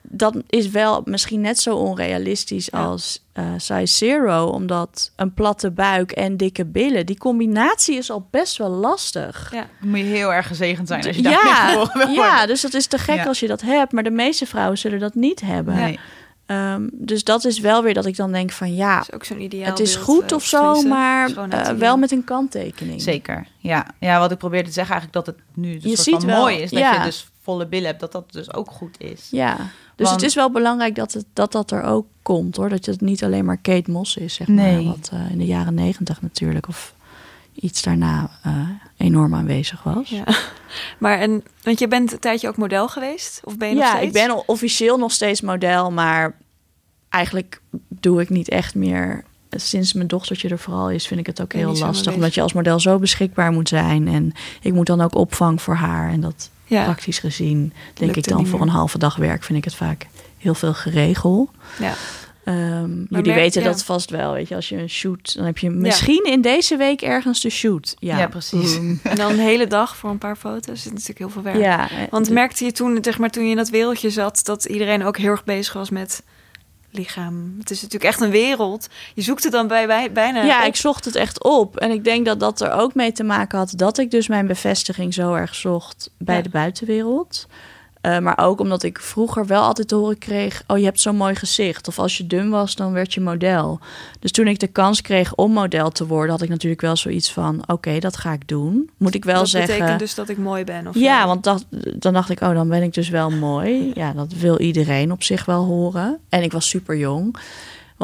[0.03, 2.85] dat is wel misschien net zo onrealistisch Ja.
[2.85, 8.27] als eh size zero, omdat een platte buik en dikke billen, die combinatie is al
[8.31, 9.49] best wel lastig.
[9.53, 9.67] Ja.
[9.81, 12.13] Dan moet je heel erg gezegend zijn als je daar Ja, worden.
[12.13, 13.25] ja, dus dat is te gek Ja.
[13.25, 15.75] als je dat hebt, maar de meeste vrouwen zullen dat niet hebben.
[15.75, 15.99] Nee.
[16.47, 19.41] Ehm, dus dat is wel weer dat ik dan denk van ja, is ook zo'n
[19.41, 23.03] ideaal het is beeld, goed eh, of zo, maar eh, wel met een kanttekening.
[23.03, 23.87] Zeker, ja.
[24.01, 26.27] Ja, wat ik probeerde te zeggen eigenlijk dat het nu dus Je soort ziet van
[26.27, 26.71] wel, mooi is.
[26.71, 26.93] Dat ja.
[26.93, 29.29] je dus volle billen hebt, dat dat dus ook goed is.
[29.31, 29.57] Ja,
[29.97, 32.69] dus Want- het is wel belangrijk dat, het, dat dat er ook komt hoor.
[32.69, 34.83] Dat het niet alleen maar Kate Moss is, zeg maar.
[34.83, 36.95] Wat eh, in de jaren negentig natuurlijk, of
[37.55, 40.09] iets daarna eh, enorm aanwezig was.
[40.09, 40.25] Ja.
[40.99, 43.41] Maar en, want je bent een tijdje ook model geweest?
[43.45, 44.07] Of ben je nog Ja, steeds?
[44.07, 46.37] ik ben officieel nog steeds model, maar
[47.09, 49.25] eigenlijk doe ik niet echt meer.
[49.51, 52.15] Sinds mijn dochtertje er vooral is, vind ik het ook heel lastig.
[52.15, 54.09] Omdat je als model zo beschikbaar moet zijn.
[54.09, 56.11] En ik moet dan ook opvang voor haar.
[56.11, 56.85] En dat Ja.
[56.85, 60.07] praktisch gezien, denk Lukt ik dan voor een halve dag werk, vind ik het vaak
[60.39, 61.51] heel veel geregel.
[61.79, 61.93] Ja.
[62.45, 63.69] Ehm, jullie merk- weten ja.
[63.69, 64.33] dat vast wel.
[64.33, 67.51] Weet je, als je een shoot, dan heb je misschien in deze week ergens de
[67.51, 67.97] shoot.
[67.99, 68.75] Ja, Ja, precies.
[69.03, 70.65] En dan een hele dag voor een paar foto's.
[70.67, 71.57] Dat is natuurlijk heel veel werk.
[71.57, 74.65] Ja, Want de- merkte je toen, zeg maar, toen je in dat wereldje zat, dat
[74.65, 76.23] iedereen ook heel erg bezig was met
[76.97, 77.55] lichaam?
[77.59, 78.89] Het is natuurlijk echt een wereld.
[79.15, 80.43] Je zoekt het dan bij, bij bijna.
[80.43, 80.67] ja, op.
[80.67, 81.77] ik zocht het echt op.
[81.77, 84.47] En ik denk dat dat er ook mee te maken had dat ik dus mijn
[84.47, 86.43] bevestiging zo erg zocht bij Ja.
[86.43, 87.47] de buitenwereld.
[88.05, 91.17] Eh, maar ook omdat ik vroeger wel altijd te horen kreeg: Oh, je hebt zo'n
[91.17, 91.89] mooi gezicht.
[91.89, 93.81] Of als je dun was, dan werd je model.
[94.19, 97.33] Dus toen ik de kans kreeg om model te worden, had ik natuurlijk wel zoiets
[97.33, 98.91] van: Oké, dat ga ik doen.
[98.97, 99.75] Moet ik wel dat zeggen.
[99.75, 100.87] betekent dus dat ik mooi ben.
[100.87, 103.91] Of Ja, want dat, dan dacht ik, oh, dan ben ik dus wel mooi.
[103.95, 106.19] Ja, dat wil iedereen op zich wel horen.
[106.29, 107.37] En ik was super jong.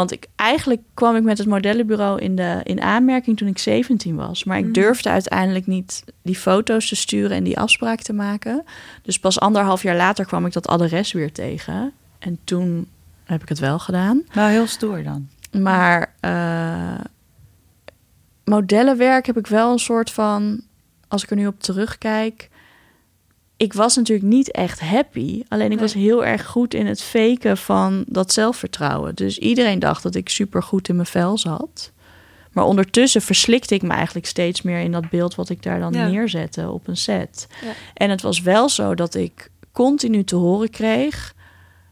[0.01, 4.17] Want ik, eigenlijk kwam ik met het modellenbureau in, de, in aanmerking toen ik 17
[4.17, 4.45] was.
[4.45, 4.73] Maar ik Mhm.
[4.73, 8.65] durfde uiteindelijk niet die foto's te sturen en die afspraak te maken.
[9.03, 11.93] Dus pas anderhalf jaar later kwam ik dat adres weer tegen.
[12.19, 12.89] En toen
[13.25, 14.23] heb ik het wel gedaan.
[14.33, 15.29] Wel heel stoer dan.
[15.63, 17.01] Maar eh,
[18.45, 20.61] modellenwerk heb ik wel een soort van,
[21.09, 22.49] als ik er nu op terugkijk.
[23.61, 25.43] Ik was natuurlijk niet echt happy.
[25.49, 25.79] Alleen ik Nee.
[25.79, 29.15] was heel erg goed in het faken van dat zelfvertrouwen.
[29.15, 31.93] Dus iedereen dacht dat ik super goed in mijn vel zat.
[32.53, 35.93] Maar ondertussen verslikte ik me eigenlijk steeds meer in dat beeld wat ik daar dan
[35.93, 36.07] Ja.
[36.09, 37.47] neerzette op een set.
[37.65, 37.73] Ja.
[37.95, 41.35] En het was wel zo dat ik continu te horen kreeg: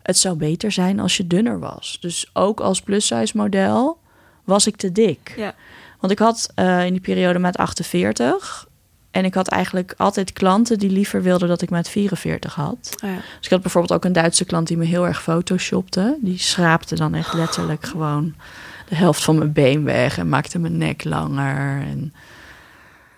[0.03, 1.99] het zou beter zijn als je dunner was.
[2.01, 3.99] Dus ook als plus-size model
[4.45, 5.35] was ik te dik.
[5.37, 5.55] Ja.
[6.01, 8.68] Want ik had eh, in die periode maat 48.
[9.19, 12.95] En ik had eigenlijk altijd klanten die liever wilden dat ik maat 44 had.
[13.05, 13.17] Oh ja.
[13.17, 16.19] Dus ik had bijvoorbeeld ook een Duitse klant die me heel erg photoshopte.
[16.21, 18.35] Die schraapte dan echt letterlijk gewoon
[18.89, 21.81] de helft van mijn been weg en maakte mijn nek langer.
[21.81, 22.15] En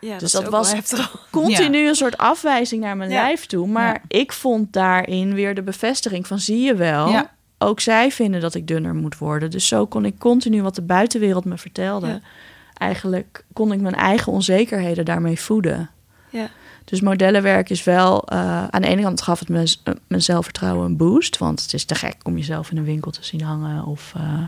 [0.00, 0.74] Ja, Dus dat was-
[1.30, 3.22] continu een soort afwijzing naar mijn Ja.
[3.22, 3.66] lijf toe.
[3.68, 4.18] Maar Ja.
[4.20, 7.08] ik vond daarin weer de bevestiging van zie je wel.
[7.08, 7.30] Ja.
[7.58, 9.50] Ook zij vinden dat ik dunner moet worden.
[9.50, 12.20] Dus zo kon ik continu wat de buitenwereld me vertelde.
[12.80, 15.90] Eigenlijk kon ik mijn eigen onzekerheden daarmee voeden.
[16.30, 16.48] Ja.
[16.84, 18.24] Dus modellenwerk is wel...
[18.28, 21.38] eh, aan de ene kant gaf het me, eh, mijn zelfvertrouwen een boost.
[21.38, 23.84] Want het is te gek om jezelf in een winkel te zien hangen...
[23.84, 24.42] of eh,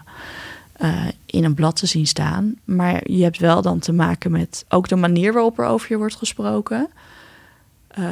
[0.73, 2.55] eh, in een blad te zien staan.
[2.65, 5.97] Maar je hebt wel dan te maken met ook de manier waarop er over je
[5.97, 6.89] wordt gesproken.
[7.89, 8.05] Eh,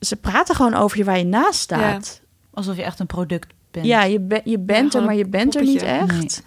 [0.00, 2.20] ze praten gewoon over je waar je naast staat.
[2.54, 3.86] Alsof je echt een product bent.
[3.86, 6.42] Ja, je, ben- je bent er, maar je bent er niet echt.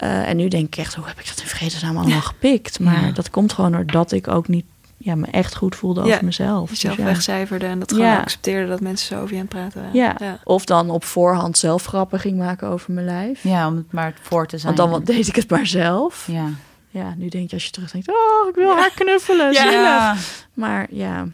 [0.00, 2.80] Eh, en nu denk ik echt, hoe heb ik dat in vredesnaam allemaal gepikt?
[2.80, 3.10] Maar Ja.
[3.12, 4.64] dat komt gewoon doordat ik ook niet
[4.96, 6.70] ja, me echt goed voelde over Ja, mezelf.
[6.70, 7.10] Jezelf Dus ja.
[7.10, 8.20] wegcijferde en dat gewoon Ja.
[8.20, 9.94] accepteerde dat mensen zo over je aan het praten waren.
[9.96, 10.14] Ja.
[10.18, 10.38] ja.
[10.44, 13.42] Of dan op voorhand zelf grappen ging maken over mijn lijf.
[13.42, 14.74] Ja, om het maar voor te zijn.
[14.76, 16.26] Want dan deed ik het maar zelf.
[16.26, 16.48] Ja.
[16.90, 17.14] Ja.
[17.16, 19.52] nu denk je als je terugdenkt, oh, ik wil haar knuffelen.
[19.52, 20.16] Ja.
[20.54, 21.26] Maar ja,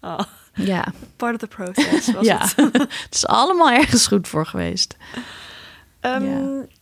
[0.00, 0.18] Oh,
[0.54, 0.84] ja,
[1.16, 2.38] part of the process was ja.
[2.40, 2.56] het.
[3.04, 4.96] het is allemaal ergens goed voor geweest.
[6.08, 6.18] Ja.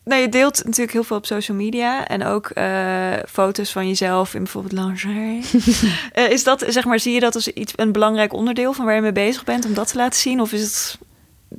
[0.04, 4.34] Nou, je deelt natuurlijk heel veel op social media en ook eh, foto's van jezelf
[4.34, 5.44] in bijvoorbeeld lingerie.
[6.12, 8.94] Eh, is dat, zeg maar, zie je dat als iets, een belangrijk onderdeel van waar
[8.94, 10.40] je mee bezig bent om dat te laten zien?
[10.40, 10.98] Of is het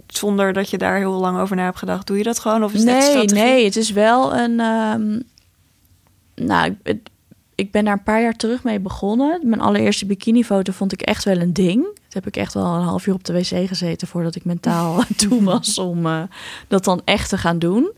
[0.07, 2.63] zonder dat je daar heel lang over na hebt gedacht, doe je dat gewoon?
[2.63, 4.59] Of is Nee, nee, het is wel een.
[4.59, 5.19] ehm,
[6.35, 7.09] nou, het-
[7.55, 9.39] ik ben daar een paar jaar terug mee begonnen.
[9.43, 11.83] Mijn allereerste bikinifoto vond ik echt wel een ding.
[11.83, 15.03] Toen heb ik echt wel een half uur op de wc gezeten voordat ik mentaal
[15.17, 16.23] toe was om eh,
[16.67, 17.91] dat dan echt te gaan doen.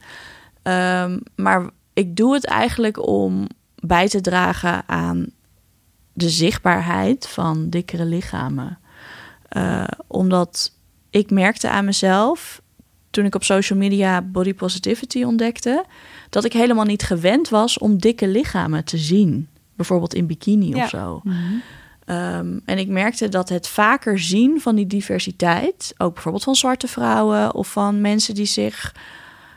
[0.62, 5.26] Ehm, maar ik doe het eigenlijk om bij te dragen aan
[6.14, 8.80] de zichtbaarheid van dikkere lichamen.
[9.50, 10.72] Eh, omdat
[11.10, 12.62] ik merkte aan mezelf
[13.16, 15.86] toen ik op social media body positivity ontdekte,
[16.30, 19.48] dat ik helemaal niet gewend was om dikke lichamen te zien.
[19.76, 20.84] Bijvoorbeeld in bikini Ja.
[20.84, 21.22] of zo.
[21.24, 21.36] Mhm.
[22.06, 26.88] Ehm, en ik merkte dat het vaker zien van die diversiteit, ook bijvoorbeeld van zwarte
[26.88, 28.96] vrouwen of van mensen die zich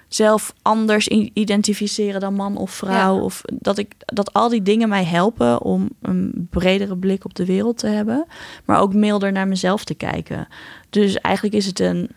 [0.09, 3.23] zelf anders identificeren dan man of vrouw, Ja.
[3.23, 7.45] of dat ik dat al die dingen mij helpen om een bredere blik op de
[7.45, 8.27] wereld te hebben,
[8.65, 10.49] maar ook milder naar mezelf te kijken.
[10.91, 12.09] Dus eigenlijk is het een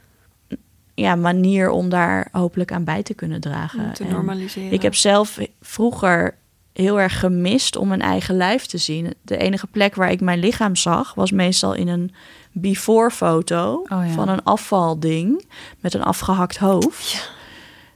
[1.02, 3.80] ja, manier om daar hopelijk aan bij te kunnen dragen.
[3.86, 4.72] Om te En- normaliseren.
[4.72, 6.36] ik heb zelf vroeger
[6.74, 9.14] heel erg gemist om mijn eigen lijf te zien.
[9.22, 12.14] De enige plek waar ik mijn lichaam zag was meestal in een
[12.52, 14.08] before foto Oh ja.
[14.08, 15.46] van een afvalding
[15.80, 17.32] met een afgehakt hoofd.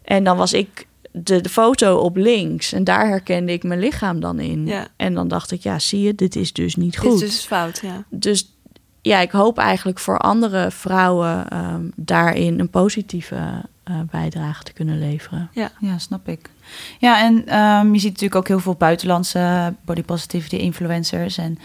[0.03, 4.19] En dan was ik de, de foto op links en daar herkende ik mijn lichaam
[4.19, 4.65] dan in.
[4.65, 4.87] Ja.
[4.95, 7.21] En dan dacht ik, ja, zie je, dit is dus niet Dit goed.
[7.21, 8.03] is dus fout, ja.
[8.09, 8.54] Dus
[9.05, 14.99] ja, ik hoop eigenlijk voor andere vrouwen ehm, daarin een positieve eh, bijdrage te kunnen
[14.99, 15.49] leveren.
[15.79, 16.49] Ja, snap ik.
[16.99, 21.37] Ja, en ehm, je ziet natuurlijk ook heel veel buitenlandse body positivity influencers.
[21.37, 21.59] En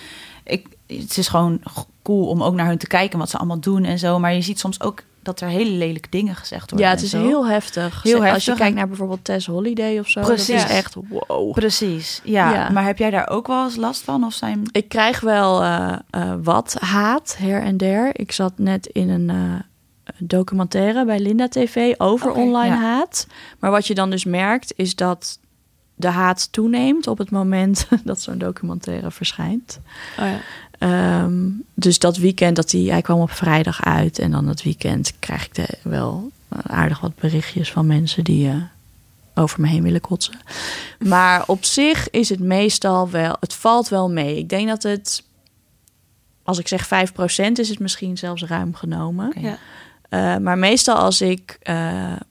[0.44, 1.60] ik, het is gewoon
[2.02, 4.18] cool om ook naar hun te kijken wat ze allemaal doen en zo.
[4.18, 6.88] Maar je ziet soms ook dat er hele lelijke dingen gezegd worden.
[6.88, 8.02] Ja, het is heel heftig.
[8.02, 10.20] Heel Als je kijkt naar bijvoorbeeld Tess Holiday of zo.
[10.20, 10.60] Precies.
[10.60, 11.52] Dat is echt wow.
[11.52, 12.52] Precies, ja.
[12.52, 12.70] Ja.
[12.70, 14.24] Maar heb jij daar ook wel eens last van?
[14.24, 14.68] Of zijn...
[14.72, 18.10] Ik krijg wel eh, eh, wat haat her en der.
[18.12, 22.80] Ik zat net in een eh, documentaire bij Linda TV over online ja.
[22.80, 23.26] haat.
[23.58, 25.38] Maar wat je dan dus merkt is dat
[25.94, 29.80] de haat toeneemt op het moment dat zo'n documentaire verschijnt.
[30.18, 30.40] Oh, ja.
[30.80, 34.18] Ehm, dus dat weekend, dat hij, hij kwam op vrijdag uit.
[34.18, 38.48] En dan dat weekend krijg ik de, wel eh, aardig wat berichtjes van mensen die
[38.48, 38.54] eh,
[39.34, 40.40] over me heen willen kotsen.
[40.98, 44.38] Maar op zich is het meestal wel, het valt wel mee.
[44.38, 45.24] Ik denk dat het,
[46.42, 46.88] als ik zeg 5%,
[47.52, 49.32] is het misschien zelfs ruim genomen.
[49.40, 49.58] Ja.
[50.08, 51.58] Eh, maar meestal als ik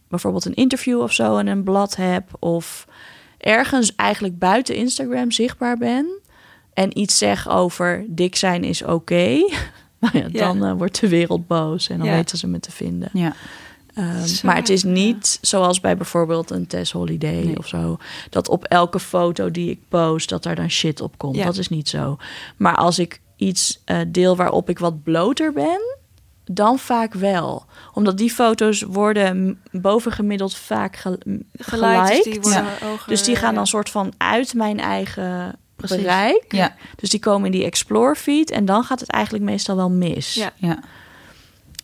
[0.07, 2.87] bijvoorbeeld een interview of zo in een blad heb, of
[3.37, 6.19] ergens eigenlijk buiten Instagram zichtbaar ben
[6.73, 9.27] en iets zeg over dik zijn is oké,
[9.99, 13.09] nou ja, dan eh, wordt de wereld boos en dan weten ze me te vinden.
[13.13, 13.33] Ja.
[13.93, 14.87] Ehm, Zo, maar het is ja.
[14.89, 17.57] niet zoals bij bijvoorbeeld een Tess Holiday Nee.
[17.57, 17.97] of zo.
[18.29, 21.35] Dat op elke foto die ik post, dat daar dan shit op komt.
[21.35, 21.45] Ja.
[21.45, 22.17] Dat is niet zo.
[22.57, 25.97] Maar als ik iets eh, deel waarop ik wat bloter ben,
[26.51, 27.65] dan vaak wel.
[27.93, 32.67] Omdat die foto's worden bovengemiddeld vaak ge- m- Gelijk, dus die worden Ja.
[33.07, 35.97] Dus die gaan dan soort van uit mijn eigen Precies.
[35.97, 36.45] bereik.
[36.47, 39.89] Ja, Dus die komen in die explore feed en dan gaat het eigenlijk meestal wel
[39.89, 40.33] mis.
[40.33, 40.51] Ja.
[40.55, 40.79] ja.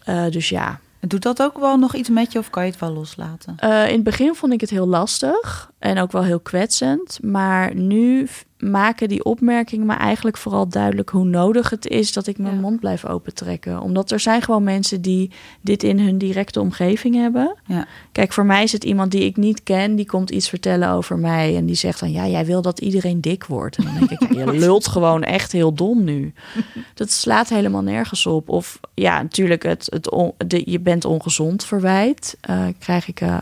[0.03, 2.79] Eh, dus ja, Doet dat ook wel nog iets met je of kan je het
[2.79, 3.55] wel loslaten?
[3.57, 7.19] Eh, in het begin vond ik het heel lastig en ook wel heel kwetsend.
[7.21, 8.27] Maar nu
[8.71, 12.59] maken die opmerkingen me eigenlijk vooral duidelijk hoe nodig het is dat ik mijn Ja.
[12.61, 13.81] mond blijf opentrekken.
[13.81, 17.55] Omdat er zijn gewoon mensen die dit in hun directe omgeving hebben.
[17.65, 17.87] Ja.
[18.11, 21.17] Kijk, voor mij is het iemand die ik niet ken, die komt iets vertellen over
[21.17, 21.55] mij.
[21.55, 23.77] En die zegt dan, ja, jij wil dat iedereen dik wordt.
[23.77, 26.33] En dan denk ik, ja, je lult gewoon echt heel dom nu.
[26.93, 28.49] Dat slaat helemaal nergens op.
[28.49, 32.37] Of ja, natuurlijk, het, het on- de, je bent ongezond verwijt.
[32.41, 33.37] eh, krijg ik eh,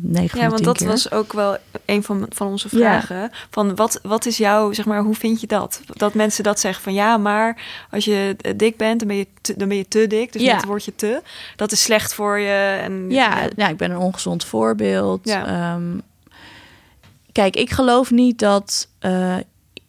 [0.00, 0.86] 9 Ja, want dat keer.
[0.86, 2.78] was ook wel een van, van onze Ja.
[2.78, 3.30] vragen.
[3.50, 5.80] Van wat, wat is jouw, zeg maar, hoe vind je dat?
[5.86, 9.26] Dat mensen dat zeggen van ja, maar als je eh, dik bent, dan ben je
[9.40, 10.32] te, dan ben je te dik.
[10.32, 10.48] Dus Ja.
[10.48, 11.22] met het woordje te.
[11.56, 12.78] Dat is slecht voor je.
[12.82, 15.20] En, Ja, ja, ik ben een ongezond voorbeeld.
[15.28, 15.46] Ja.
[15.46, 15.98] Ehm,
[17.32, 19.36] kijk, ik geloof niet dat eh,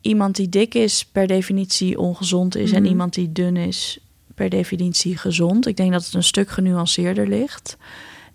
[0.01, 2.89] iemand die dik is per definitie ongezond is en Mhm.
[2.91, 3.99] iemand die dun is
[4.35, 5.67] per definitie gezond.
[5.67, 7.77] Ik denk dat het een stuk genuanceerder ligt.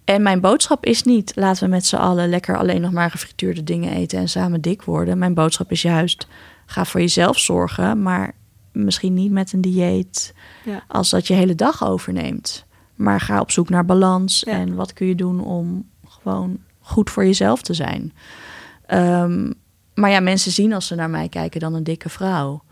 [0.05, 3.65] En mijn boodschap is niet laten we met z'n allen lekker alleen nog maar gefrituurde
[3.65, 5.19] dingen eten en samen dik worden.
[5.19, 6.27] Mijn boodschap is juist
[6.67, 8.33] ga voor jezelf zorgen, maar
[8.73, 10.83] misschien niet met een dieet Ja.
[10.89, 12.65] als dat je hele dag overneemt.
[12.95, 14.53] Maar ga op zoek naar balans Ja.
[14.53, 18.13] en wat kun je doen om gewoon goed voor jezelf te zijn.
[18.87, 19.53] Ehm,
[19.95, 22.63] maar ja, mensen zien als ze naar mij kijken dan een dikke vrouw.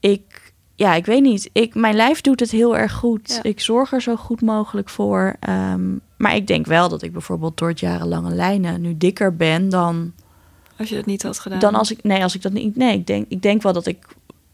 [0.00, 1.50] Ik, ja, ik weet niet.
[1.52, 3.40] Ik, mijn lijf doet het heel erg goed.
[3.42, 3.48] Ja.
[3.50, 5.36] Ik zorg er zo goed mogelijk voor.
[5.40, 5.82] Ehm,
[6.16, 10.12] maar ik denk wel dat ik bijvoorbeeld door het jarenlange lijnen nu dikker ben dan
[10.78, 11.58] Als je dat niet had gedaan.
[11.58, 13.86] dan als ik nee als ik dat niet nee ik denk ik denk wel dat
[13.86, 14.06] ik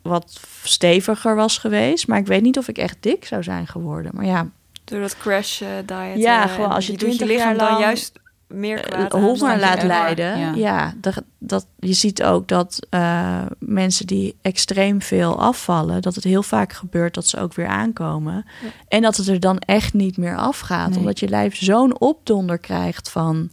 [0.02, 4.10] wat steviger was geweest maar ik weet niet of ik echt dik zou zijn geworden
[4.14, 4.48] maar ja
[4.84, 6.22] Door dat crash eh, diet.
[6.22, 8.20] Ja, eh, gewoon als je doet je 20 lichaam jaar dan lang, juist
[8.52, 10.52] meer eh, kwaad honger laat leiden Ja.
[10.54, 16.24] ja, dat, dat je ziet ook dat eh, mensen die extreem veel afvallen dat het
[16.24, 18.68] heel vaak gebeurt dat ze ook weer aankomen Ja.
[18.88, 20.98] en dat het er dan echt niet meer afgaat Nee.
[20.98, 23.50] omdat je lijf zo'n opdonder krijgt van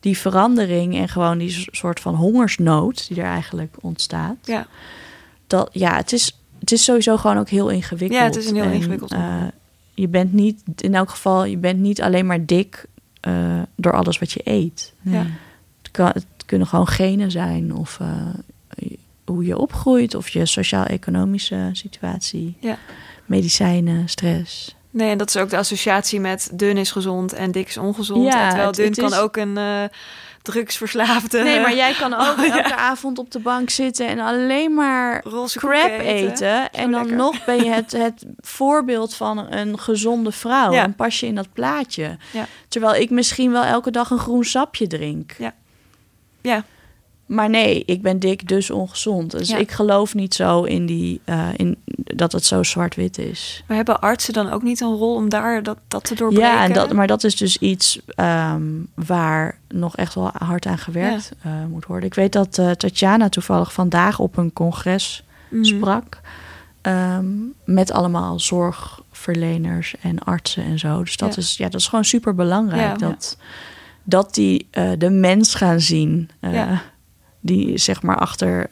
[0.00, 4.66] die verandering en gewoon die soort van hongersnood die er eigenlijk ontstaat Ja,
[5.46, 8.20] dat ja, het is, het is sowieso gewoon ook heel ingewikkeld.
[8.20, 9.54] Ja, het is een heel En, ingewikkeld eh, onderwerp.
[9.94, 12.86] je bent niet, in elk geval, je bent niet alleen maar dik
[13.26, 14.92] eh, door alles wat je eet.
[15.02, 15.26] Ja.
[15.82, 18.88] Het, kan, het kunnen gewoon genen zijn of eh,
[19.24, 22.78] hoe je opgroeit of je sociaal-economische situatie, Ja.
[23.26, 24.74] medicijnen, stress.
[24.90, 28.24] nee, en dat is ook de associatie met dun is gezond en dik is ongezond.
[28.32, 29.82] Ja, En terwijl het- dun het kan is- ook een eh,
[30.46, 32.56] drugsverslaafde Nee, maar jij kan ook Oh, ja.
[32.62, 36.70] elke avond op de bank zitten en alleen maar roze crap eten.
[36.72, 37.16] En dan lekker.
[37.16, 40.72] nog ben je het, het voorbeeld van een gezonde vrouw.
[40.72, 40.82] Ja.
[40.82, 42.16] En pas je in dat plaatje.
[42.32, 42.46] Ja.
[42.68, 45.34] Terwijl ik misschien wel elke dag een groen sapje drink.
[46.42, 46.64] Ja,
[47.26, 49.30] Maar nee, ik ben dik, dus ongezond.
[49.30, 49.56] Dus Ja.
[49.56, 53.64] ik geloof niet zo in, die, eh, in dat het zo zwart-wit is.
[53.66, 56.48] maar hebben artsen dan ook niet een rol om daar dat, dat te doorbreken?
[56.48, 58.62] Ja, en dat, maar dat is dus iets ehm,
[58.94, 62.06] waar nog echt wel hard aan gewerkt eh, moet worden.
[62.06, 65.64] Ik weet dat eh, Tatjana toevallig vandaag op een congres Mhm.
[65.64, 66.20] sprak.
[66.82, 67.26] ehm,
[67.64, 71.02] met allemaal zorgverleners en artsen en zo.
[71.02, 71.40] Dus dat, Ja.
[71.40, 73.00] is, ja, dat is gewoon super belangrijk.
[73.00, 73.08] Ja.
[73.08, 73.36] dat,
[74.04, 76.30] dat die eh, de mens gaan zien.
[77.40, 78.66] Die zeg maar achter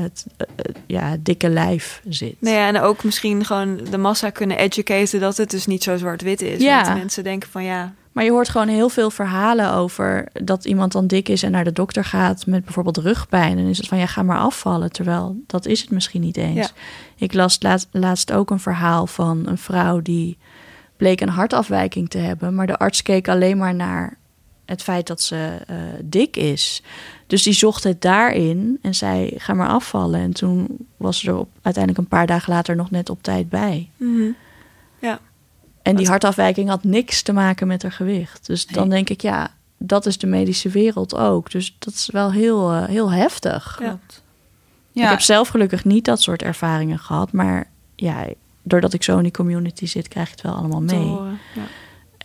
[0.00, 0.46] het, eh,
[0.86, 2.34] ja, dikke lijf zit.
[2.38, 5.96] Nee, ja, en ook misschien gewoon de massa kunnen educaten dat het dus niet zo
[5.96, 6.60] zwart-wit is.
[6.60, 6.82] Ja.
[6.84, 10.92] Want mensen denken van ja, Maar je hoort gewoon heel veel verhalen over dat iemand
[10.92, 13.58] dan dik is en naar de dokter gaat met bijvoorbeeld rugpijn.
[13.58, 14.92] En is het van ja, ga maar afvallen.
[14.92, 16.56] Terwijl dat is het misschien niet eens.
[16.56, 16.68] Ja.
[17.16, 20.38] Ik las laatst, laatst ook een verhaal van een vrouw die
[20.96, 22.54] bleek een hartafwijking te hebben.
[22.54, 24.18] Maar de arts keek alleen maar naar
[24.72, 26.82] het feit dat ze eh, dik is.
[27.26, 30.20] Dus die zocht het daarin en zei ga maar afvallen.
[30.20, 33.48] En toen was ze er op, uiteindelijk een paar dagen later nog net op tijd
[33.48, 33.90] bij.
[33.96, 34.30] mhm.
[34.98, 35.20] ja,
[35.82, 38.46] En die hartafwijking had niks te maken met haar gewicht.
[38.46, 41.50] Dus dan denk ik, ja, dat is de medische wereld ook.
[41.50, 43.78] Dus dat is wel heel, eh, heel heftig.
[43.80, 43.98] Ja.
[44.92, 47.32] Ik heb zelf gelukkig niet dat soort ervaringen gehad.
[47.32, 48.26] Maar ja,
[48.62, 51.06] doordat ik zo in die community zit, krijg je het wel allemaal mee.
[51.54, 51.62] Ja.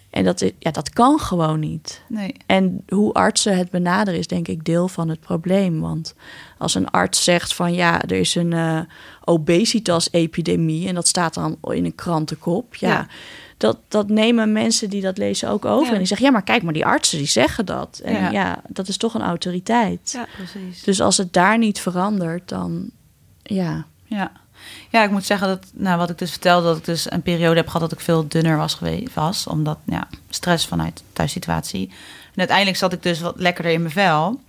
[0.10, 2.02] En dat, is- ja, dat kan gewoon niet.
[2.08, 2.36] Nee.
[2.46, 5.80] En hoe artsen het benaderen is denk ik deel van het probleem.
[5.80, 6.15] Want
[6.58, 8.80] als een arts zegt van ja, er is een eh,
[9.24, 10.88] obesitas-epidemie...
[10.88, 12.89] en dat staat dan in een krantenkop, ja...
[12.89, 13.08] Ja.
[13.58, 15.86] Dat, dat nemen mensen die dat lezen ook over.
[15.86, 15.91] Ja.
[15.91, 18.02] En die zeggen, ja, maar kijk maar, die artsen die zeggen dat.
[18.04, 18.62] En ja, Ja.
[18.67, 20.12] dat is toch een autoriteit.
[20.13, 20.28] Ja.
[20.36, 20.84] Precies.
[20.84, 22.89] Dus als het daar niet verandert, dan
[23.43, 23.86] ja.
[24.04, 24.32] Ja.
[24.89, 27.56] Ja, ik moet zeggen dat, nou, wat ik dus vertelde, dat ik dus een periode
[27.56, 31.88] heb gehad dat ik veel dunner was geweest, was, omdat ja, stress vanuit thuissituatie.
[32.32, 34.39] En uiteindelijk zat ik dus wat lekkerder in mijn vel.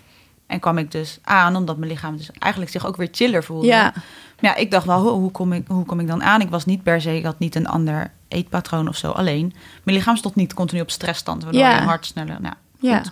[0.47, 3.67] En kwam ik dus aan, omdat mijn lichaam dus eigenlijk zich ook weer chiller voelde.
[3.67, 4.05] Ja, Maar
[4.41, 6.41] ja, ik dacht wel, hoe, kom ik, hoe kom ik dan aan?
[6.41, 9.11] Ik was niet per se, ik had niet een ander eetpatroon of zo.
[9.11, 11.77] Alleen, mijn lichaam stond niet continu op stressstand, waardoor Ja.
[11.77, 12.37] je hart sneller...
[12.41, 13.03] Nou, ja.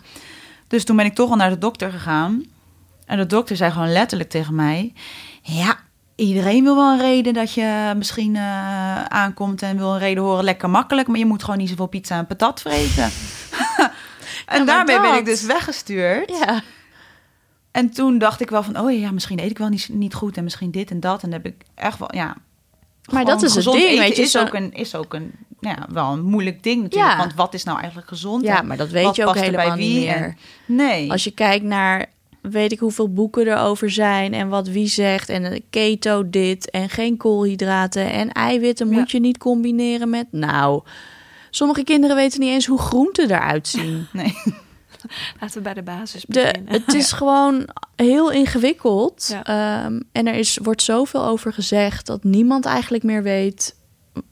[0.69, 2.45] Dus toen ben ik toch al naar de dokter gegaan.
[3.07, 4.93] En de dokter zei gewoon letterlijk tegen mij...
[5.43, 5.79] Ja,
[6.17, 9.63] iedereen wil wel een reden dat je misschien eh, aankomt...
[9.63, 11.09] en wil een reden horen, lekker makkelijk...
[11.09, 13.11] maar je moet gewoon niet zoveel pizza en patat vreten.
[14.47, 16.39] en daarmee ben ik dus weggestuurd.
[16.45, 16.63] ja.
[17.71, 18.81] En toen dacht ik wel van...
[18.81, 20.37] oh ja, misschien eet ik wel niet, niet goed...
[20.37, 21.23] en misschien dit en dat.
[21.23, 22.37] En dan heb ik echt wel, ja...
[23.13, 25.87] Maar dat is het ding, weet je, Is zo- ook een, is ook een, ja,
[25.89, 27.13] wel een moeilijk ding natuurlijk.
[27.13, 27.19] Ja.
[27.19, 28.45] Want wat is nou eigenlijk gezond?
[28.45, 30.15] Ja, maar dat weet je ook helemaal niet meer.
[30.15, 30.37] En-
[30.67, 31.11] nee.
[31.11, 32.07] Als je kijkt naar
[32.51, 36.89] weet ik hoeveel boeken er over zijn en wat wie zegt en keto dit en
[36.89, 38.99] geen koolhydraten en eiwitten Ja.
[38.99, 40.83] moet je niet combineren met nou
[41.51, 44.07] sommige kinderen weten niet eens hoe groenten eruit zien.
[44.13, 44.35] Nee.
[45.41, 46.73] Laten we bij de basis De, beginnen.
[46.73, 49.45] het is gewoon heel ingewikkeld Ja.
[49.85, 53.75] Ehm, en er is, wordt zoveel over gezegd dat niemand eigenlijk meer weet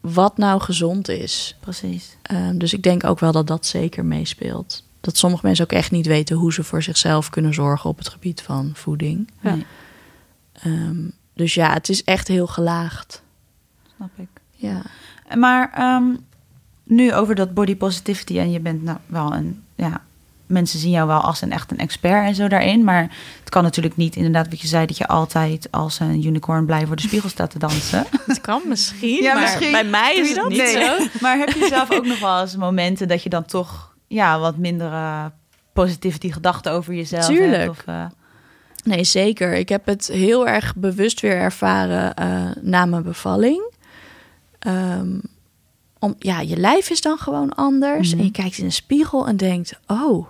[0.01, 1.57] wat nou gezond is.
[1.61, 2.17] Precies.
[2.23, 4.85] Ehm, dus ik denk ook wel dat dat zeker meespeelt.
[5.05, 8.09] Dat sommige mensen ook echt niet weten hoe ze voor zichzelf kunnen zorgen op het
[8.09, 9.31] gebied van voeding.
[9.41, 9.55] Ja.
[9.55, 9.67] Nee,
[10.53, 10.97] Ehm,
[11.35, 13.23] dus ja, het is echt heel gelaagd.
[13.97, 14.29] snap ik.
[14.51, 14.83] Ja.
[15.37, 16.05] Maar ehm,
[16.85, 20.01] nu over dat body positivity en je bent nou wel een, ja,
[20.47, 23.63] mensen zien jou wel als een echt een expert en zo daarin, maar het kan
[23.63, 27.03] natuurlijk niet inderdaad wat je zei dat je altijd als een unicorn blij voor de
[27.03, 28.07] spiegel staat te dansen.
[28.27, 29.73] Het kan misschien, Ja, maar misschien.
[29.73, 30.73] bij mij is het niet Nee.
[30.85, 30.97] zo.
[31.21, 34.57] Maar heb je zelf ook nog wel eens momenten dat je dan toch ja, wat
[34.57, 35.25] minder eh,
[35.73, 37.57] positivity gedachten over jezelf Tuurlijk.
[37.57, 37.71] hebt?
[37.71, 38.05] Of, eh,
[38.85, 39.55] Nee, zeker.
[39.55, 43.73] Ik heb het heel erg bewust weer ervaren eh, na mijn bevalling.
[44.59, 45.19] Ehm,
[45.99, 48.11] om, ja, je lijf is dan gewoon anders.
[48.11, 48.19] Mhm.
[48.19, 49.81] En je kijkt in de spiegel en denkt...
[49.87, 50.29] oh,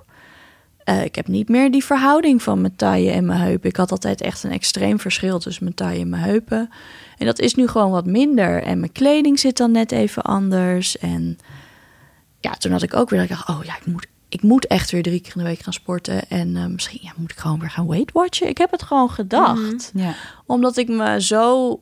[1.05, 3.69] ik heb niet meer die verhouding van mijn taille en mijn heupen.
[3.69, 6.71] Ik had altijd echt een extreem verschil tussen mijn taille en mijn heupen.
[7.19, 8.63] En dat is nu gewoon wat minder.
[8.63, 10.99] En mijn kleding zit dan net even anders.
[10.99, 11.39] En
[12.45, 13.49] ja, toen had ik ook weer dat ik dacht...
[13.49, 16.29] oh ja, ik moet, ik moet echt weer drie keer in de week gaan sporten.
[16.29, 18.49] En eh, misschien ja, moet ik gewoon weer gaan weight watchen.
[18.49, 20.15] Ik heb het gewoon gedacht ja.
[20.47, 21.81] omdat ik me zo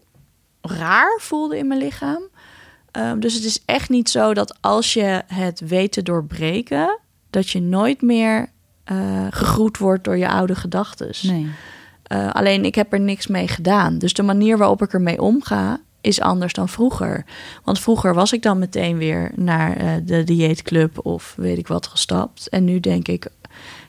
[0.61, 2.23] raar voelde in mijn lichaam.
[2.91, 6.99] Ehm, dus het is echt niet zo dat als je het weet te doorbreken,
[7.31, 8.51] dat je nooit meer
[8.85, 11.11] eh, gegroet wordt door je oude gedachten.
[11.23, 11.51] Nee.
[12.03, 13.99] Eh, alleen ik heb er niks mee gedaan.
[13.99, 17.25] Dus de manier waarop ik ermee omga is anders dan vroeger.
[17.65, 21.87] Want vroeger was ik dan meteen weer naar eh, de dieetclub of weet ik wat
[21.87, 22.49] gestapt.
[22.49, 23.27] En nu denk ik,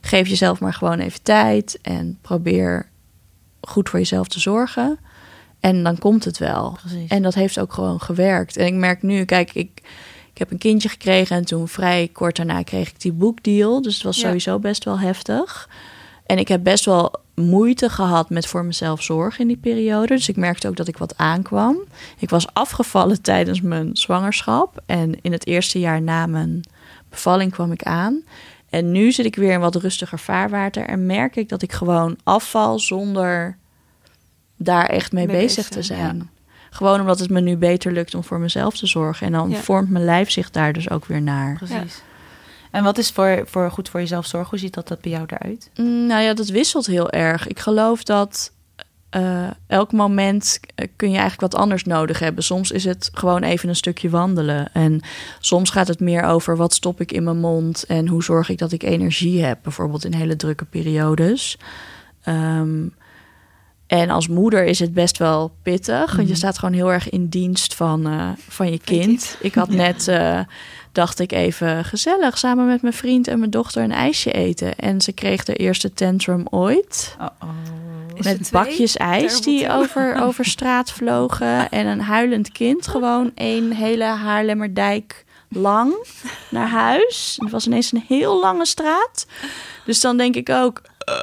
[0.02, 2.90] geef jezelf maar gewoon even tijd en probeer
[3.62, 5.00] goed voor jezelf te zorgen.
[5.60, 6.78] En dan komt het wel.
[6.82, 7.10] Precies.
[7.10, 8.58] En dat heeft ook gewoon gewerkt.
[8.58, 9.70] En ik merk nu, kijk, ik,
[10.34, 13.82] ik heb een kindje gekregen en toen vrij kort daarna kreeg ik die boekdeal.
[13.82, 14.26] Dus het was Ja.
[14.28, 15.70] sowieso best wel heftig.
[16.26, 20.08] En ik heb best wel moeite gehad met voor mezelf zorgen in die periode.
[20.16, 21.78] Dus ik merkte ook dat ik wat aankwam.
[22.20, 24.82] Ik was afgevallen tijdens mijn zwangerschap.
[24.86, 26.62] En in het eerste jaar na mijn
[27.10, 28.22] bevalling kwam ik aan.
[28.70, 30.86] En nu zit ik weer in wat rustiger vaarwater.
[30.86, 33.58] En merk ik dat ik gewoon afval zonder
[34.58, 36.30] daar echt mee, Mee bezig, bezig te zijn.
[36.70, 39.26] Gewoon omdat het me nu beter lukt om voor mezelf te zorgen.
[39.28, 39.58] En dan Ja.
[39.58, 41.56] vormt mijn lijf zich daar dus ook weer naar.
[41.56, 42.02] Precies.
[42.74, 44.50] En wat is voor, voor goed voor jezelf zorgen?
[44.50, 45.70] Hoe ziet dat, dat bij jou eruit?
[45.76, 47.48] Mm, Nou ja, dat wisselt heel erg.
[47.48, 48.52] Ik geloof dat
[49.10, 52.44] eh, elk moment eh, kun je eigenlijk wat anders nodig hebben.
[52.44, 54.70] Soms is het gewoon even een stukje wandelen.
[54.74, 55.02] En
[55.40, 58.58] soms gaat het meer over wat stop ik in mijn mond en hoe zorg ik
[58.58, 59.60] dat ik energie heb.
[59.64, 61.58] Bijvoorbeeld in hele drukke periodes.
[62.24, 62.88] Ehm,
[63.88, 66.06] en als moeder is het best wel pittig.
[66.16, 66.36] Want je Mhm.
[66.36, 69.38] staat gewoon heel erg in dienst van, eh, van je kind.
[69.42, 70.12] Ik had net,
[70.94, 72.38] dacht ik even gezellig...
[72.38, 74.76] samen met mijn vriend en mijn dochter een ijsje eten.
[74.76, 77.16] En ze kreeg de eerste tantrum ooit.
[77.20, 77.50] Oh, oh.
[78.24, 81.70] Met bakjes ijs die over, over straat vlogen.
[81.70, 82.88] En een huilend kind.
[82.88, 86.08] Gewoon één hele Haarlemmerdijk lang
[86.50, 87.38] naar huis.
[87.42, 89.26] Het was ineens een heel lange straat.
[89.86, 90.82] Dus dan denk ik ook...
[90.98, 91.16] eh,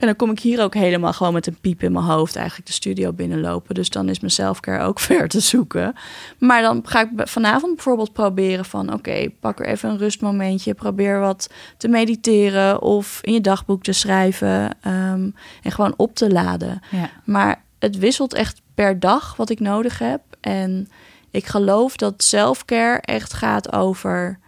[0.00, 2.66] en dan kom ik hier ook helemaal gewoon met een piep in mijn hoofd eigenlijk
[2.66, 3.74] de studio binnenlopen.
[3.74, 5.94] Dus dan is mijn selfcare ook ver te zoeken.
[6.38, 8.92] Maar dan ga ik vanavond bijvoorbeeld proberen van...
[8.92, 10.74] oké, pak er even een rustmomentje.
[10.74, 14.76] Probeer wat te mediteren of in je dagboek te schrijven.
[14.80, 15.30] ehm,
[15.62, 16.80] en gewoon op te laden.
[16.90, 17.10] Ja.
[17.24, 20.20] Maar het wisselt echt per dag wat ik nodig heb.
[20.40, 20.88] En
[21.30, 24.38] ik geloof dat selfcare echt gaat over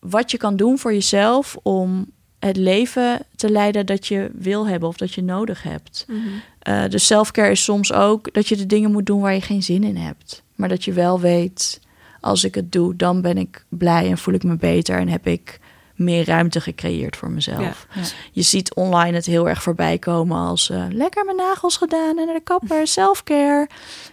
[0.00, 4.88] wat je kan doen voor jezelf om het leven te leiden dat je wil hebben
[4.88, 6.04] of dat je nodig hebt.
[6.08, 6.18] Mhm.
[6.58, 9.62] Eh, dus selfcare is soms ook dat je de dingen moet doen waar je geen
[9.62, 10.42] zin in hebt.
[10.54, 11.80] Maar dat je wel weet,
[12.20, 15.26] als ik het doe, dan ben ik blij en voel ik me beter en heb
[15.26, 15.60] ik
[15.94, 17.86] meer ruimte gecreëerd voor mezelf.
[17.94, 18.02] Ja.
[18.32, 22.26] Je ziet online het heel erg voorbij komen als eh, lekker mijn nagels gedaan en
[22.26, 23.68] naar de kapper, selfcare.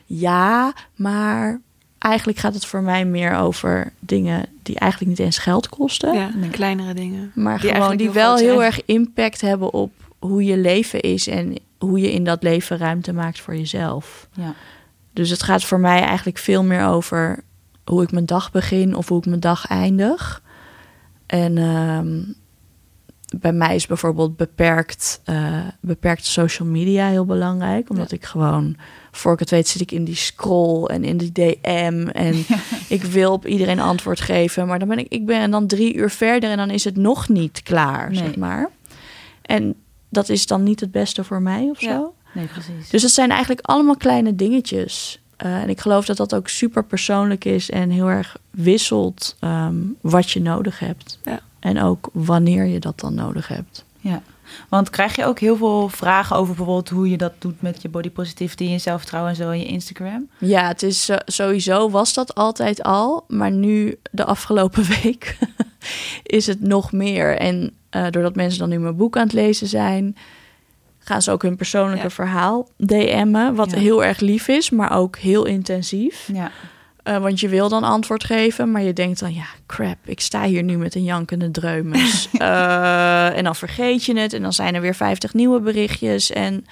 [0.05, 1.61] Ja, maar
[2.05, 6.13] eigenlijk gaat het voor mij meer over dingen die eigenlijk niet eens geld kosten.
[6.13, 7.31] Ja, de kleinere dingen.
[7.35, 11.55] Maar Die gewoon die wel heel erg impact hebben op hoe je leven is en
[11.77, 14.27] hoe je in dat leven ruimte maakt voor jezelf.
[14.33, 14.53] Ja.
[15.13, 17.43] Dus het gaat voor mij eigenlijk veel meer over
[17.83, 20.41] hoe ik mijn dag begin of hoe ik mijn dag eindig.
[21.25, 22.21] En ehm,
[23.37, 27.89] bij mij is bijvoorbeeld beperkt, eh, beperkt social media heel belangrijk.
[27.89, 28.75] Omdat ik gewoon,
[29.11, 32.07] voor ik het weet, zit ik in die scroll en in die DM.
[32.13, 32.35] En
[32.97, 34.67] ik wil op iedereen antwoord geven.
[34.67, 37.29] Maar dan ben ik, ik ben dan drie uur verder en dan is het nog
[37.29, 38.17] niet klaar, Nee.
[38.17, 38.69] zeg maar.
[39.41, 39.75] En
[40.09, 41.91] dat is dan niet het beste voor mij of Ja.
[41.91, 42.13] zo.
[42.33, 42.89] Nee, precies.
[42.89, 45.19] Dus het zijn eigenlijk allemaal kleine dingetjes.
[45.37, 49.75] Eh, en ik geloof dat dat ook super persoonlijk is en heel erg wisselt ehm,
[50.01, 51.19] wat je nodig hebt.
[51.23, 51.39] Ja.
[51.65, 53.85] En ook wanneer je dat dan nodig hebt.
[53.99, 54.21] Ja,
[54.69, 57.89] want krijg je ook heel veel vragen over bijvoorbeeld hoe je dat doet met je
[57.89, 60.29] body positivity en zelfvertrouwen en zo in je Instagram?
[60.37, 65.37] Ja, het is eh, sowieso was dat altijd al, maar nu de afgelopen week
[66.23, 67.37] is het nog meer.
[67.37, 70.17] En eh, doordat mensen dan nu mijn boek aan het lezen zijn,
[70.99, 72.09] gaan ze ook hun persoonlijke Ja.
[72.09, 73.77] verhaal DM'en, wat Ja.
[73.77, 76.29] heel erg lief is, maar ook heel intensief.
[76.33, 76.51] Ja,
[77.05, 80.43] Eh, want je wil dan antwoord geven, maar je denkt dan, ja, crap, ik sta
[80.43, 82.27] hier nu met een jankende dreumes.
[82.37, 86.65] Eh, en dan vergeet je het en dan zijn er weer 50 nieuwe berichtjes en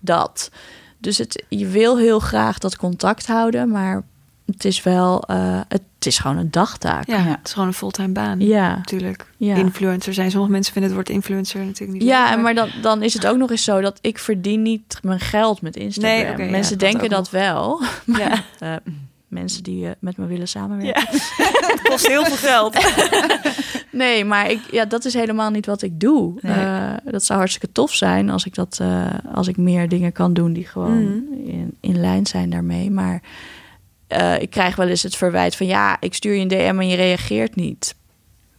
[0.00, 0.50] dat.
[0.98, 4.02] Dus het, je wil heel graag dat contact houden, maar
[4.46, 7.06] het is wel, eh, het is gewoon een dagtaak.
[7.06, 8.40] Ja, het is gewoon een fulltime baan.
[8.40, 9.26] Ja, Natuurlijk.
[9.36, 9.54] ja.
[9.54, 10.30] Influencer zijn.
[10.30, 13.26] Sommige mensen vinden het woord influencer natuurlijk niet Ja, leuk, maar dan, dan is het
[13.26, 16.36] ook nog eens zo dat ik verdien niet mijn geld met Instagram.
[16.36, 17.82] Nee, mensen denken dat wel.
[18.58, 18.80] Ja.
[19.34, 21.02] Mensen die eh, met me willen samenwerken.
[21.02, 21.18] ja.
[21.72, 22.76] het kost heel veel geld.
[23.90, 26.34] Nee, maar ik, ja, dat is helemaal niet wat ik doe.
[26.40, 26.52] Nee.
[26.64, 30.32] Eh, dat zou hartstikke tof zijn als ik, dat, eh, als ik meer dingen kan
[30.32, 31.48] doen die gewoon Mhm.
[31.48, 32.90] in, in lijn zijn daarmee.
[32.90, 33.22] Maar
[34.38, 36.96] ik krijg wel eens het verwijt van ja, ik stuur je een DM en je
[36.96, 37.94] reageert niet.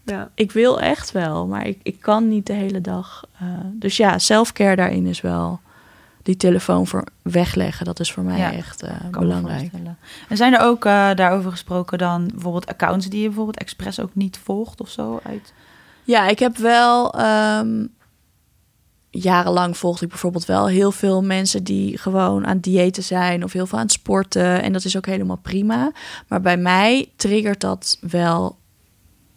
[0.05, 0.29] Ja.
[0.35, 3.23] Ik wil echt wel, maar ik, ik kan niet de hele dag.
[3.73, 5.59] dus ja, selfcare daarin is wel
[6.25, 7.85] die telefoon voor wegleggen.
[7.85, 9.71] Dat is voor mij Ja, echt eh, belangrijk.
[10.29, 14.15] En zijn er ook eh, daarover gesproken dan bijvoorbeeld accounts die je bijvoorbeeld expres ook
[14.15, 15.53] niet volgt of zo uit?
[16.03, 17.13] Ja, ik heb wel.
[17.13, 17.85] ehm,
[19.09, 23.53] jarenlang volgde ik bijvoorbeeld wel heel veel mensen die gewoon aan het diëten zijn of
[23.53, 24.61] heel veel aan het sporten.
[24.61, 25.91] En dat is ook helemaal prima.
[26.27, 28.57] Maar bij mij triggert dat wel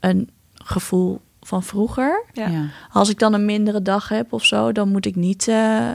[0.01, 2.25] een gevoel van vroeger.
[2.33, 2.51] Ja.
[2.93, 5.91] Als ik dan een mindere dag heb of zo, dan moet ik niet eh,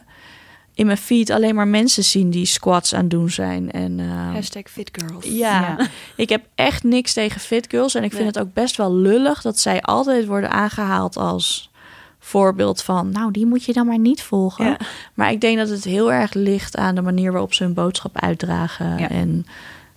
[0.75, 3.71] in mijn feed alleen maar mensen zien die squats aan het doen zijn.
[3.71, 5.25] En, eh, Hashtag fitgirls.
[5.25, 5.87] ja, Ja.
[6.15, 7.95] ik heb echt niks tegen fit girls.
[7.95, 8.31] En ik vind Nee.
[8.31, 11.71] het ook best wel lullig dat zij altijd worden aangehaald als
[12.19, 13.09] voorbeeld van...
[13.09, 14.65] nou, die moet je dan maar niet volgen.
[14.65, 14.77] Ja.
[15.13, 18.19] Maar ik denk dat het heel erg ligt aan de manier waarop ze hun boodschap
[18.19, 18.97] uitdragen.
[18.97, 19.09] Ja.
[19.09, 19.45] En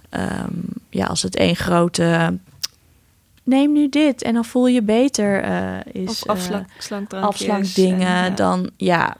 [0.08, 0.52] ehm,
[0.90, 2.38] ja, als het één grote...
[3.42, 6.08] neem nu dit en dan voel je beter eh, is...
[6.08, 8.30] Of eh, afslank, slankdrankjes afslankdingen, en, ja.
[8.30, 9.16] dan ja,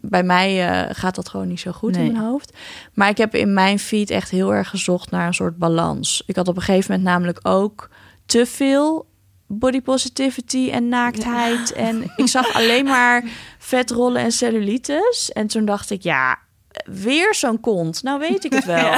[0.00, 2.06] bij mij eh, gaat dat gewoon niet zo goed Nee.
[2.06, 2.56] in mijn hoofd.
[2.94, 6.22] Maar ik heb in mijn feed echt heel erg gezocht naar een soort balans.
[6.26, 7.88] Ik had op een gegeven moment namelijk ook
[8.26, 9.08] te veel
[9.46, 11.72] body positivity en naaktheid.
[11.72, 13.24] En ik zag alleen maar
[13.58, 15.30] vetrollen en cellulitis.
[15.32, 16.38] En toen dacht ik, ja,
[16.84, 18.02] weer zo'n kont.
[18.02, 18.94] Nou weet ik het wel.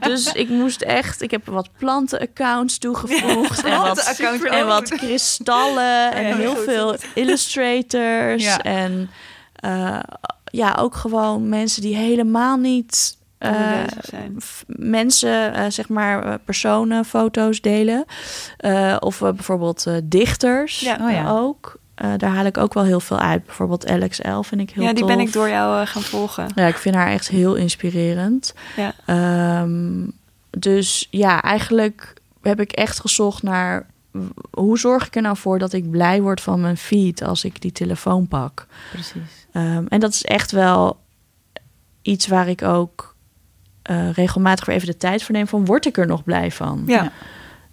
[0.00, 1.22] Dus ik moest echt...
[1.22, 3.64] Ik heb wat plantenaccounts toegevoegd.
[3.64, 6.12] en, wat, en kristallen.
[6.12, 6.64] En heel goed.
[6.64, 8.56] veel illustrators.
[8.56, 9.10] En
[9.62, 9.98] eh,
[10.44, 13.16] ja, ook gewoon mensen die helemaal niet...
[13.38, 13.50] eh,
[14.66, 18.04] mensen, eh, zeg maar, personen, foto's delen.
[18.56, 20.98] Eh, of bijvoorbeeld dichters Ja.
[21.00, 21.30] Oh ja.
[21.30, 21.80] ook.
[22.16, 23.44] Daar haal ik ook wel heel veel uit.
[23.44, 26.48] Bijvoorbeeld Alex L vind ik heel Ja, die ben ik door jou gaan volgen.
[26.54, 28.54] Ja, ik vind haar echt heel inspirerend.
[28.76, 28.92] Ja.
[29.06, 30.06] Ehm,
[30.50, 33.86] dus ja, eigenlijk heb ik echt gezocht naar...
[34.50, 37.60] hoe zorg ik er nou voor dat ik blij word van mijn feed als ik
[37.60, 38.66] die telefoon pak?
[38.92, 39.46] Precies.
[39.52, 41.00] Ehm, en dat is echt wel
[42.02, 43.10] iets waar ik ook
[43.82, 45.46] eh, regelmatig weer even de tijd voor neem.
[45.46, 46.82] Van word ik er nog blij van?
[46.86, 47.12] Ja.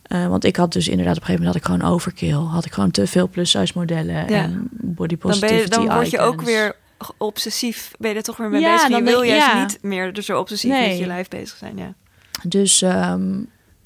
[0.02, 2.34] Eh, want ik had dus inderdaad op een gegeven moment had ik gewoon overkill.
[2.52, 4.44] Had ik gewoon te veel plus size modellen Ja.
[4.44, 6.76] en body Dan, ben positivity je, dan word je ook weer
[7.18, 7.92] obsessief.
[8.00, 8.88] Ben je er toch weer mee Ja, bezig?
[8.88, 9.62] Je dan wil juist ja.
[9.62, 10.90] niet meer dus zo obsessief Nee.
[10.90, 11.78] met je lijf bezig zijn.
[11.78, 11.94] Ja.
[12.44, 13.40] Dus ehm,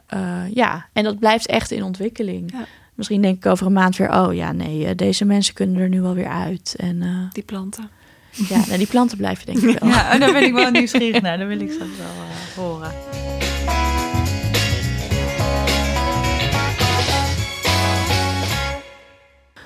[0.08, 2.52] eh, ja, en dat blijft echt in ontwikkeling.
[2.52, 2.66] Ja.
[2.94, 5.90] Misschien denk ik over een maand weer, oh ja, nee, eh, deze mensen kunnen er
[5.90, 6.76] nu wel weer uit.
[6.78, 7.90] En eh, Die planten.
[8.32, 9.90] ja, nou, die planten blijven denk ik wel.
[9.90, 11.38] Ja, oh, daar ben ik wel nieuwsgierig naar.
[11.38, 12.92] Dat wil ik straks wel horen.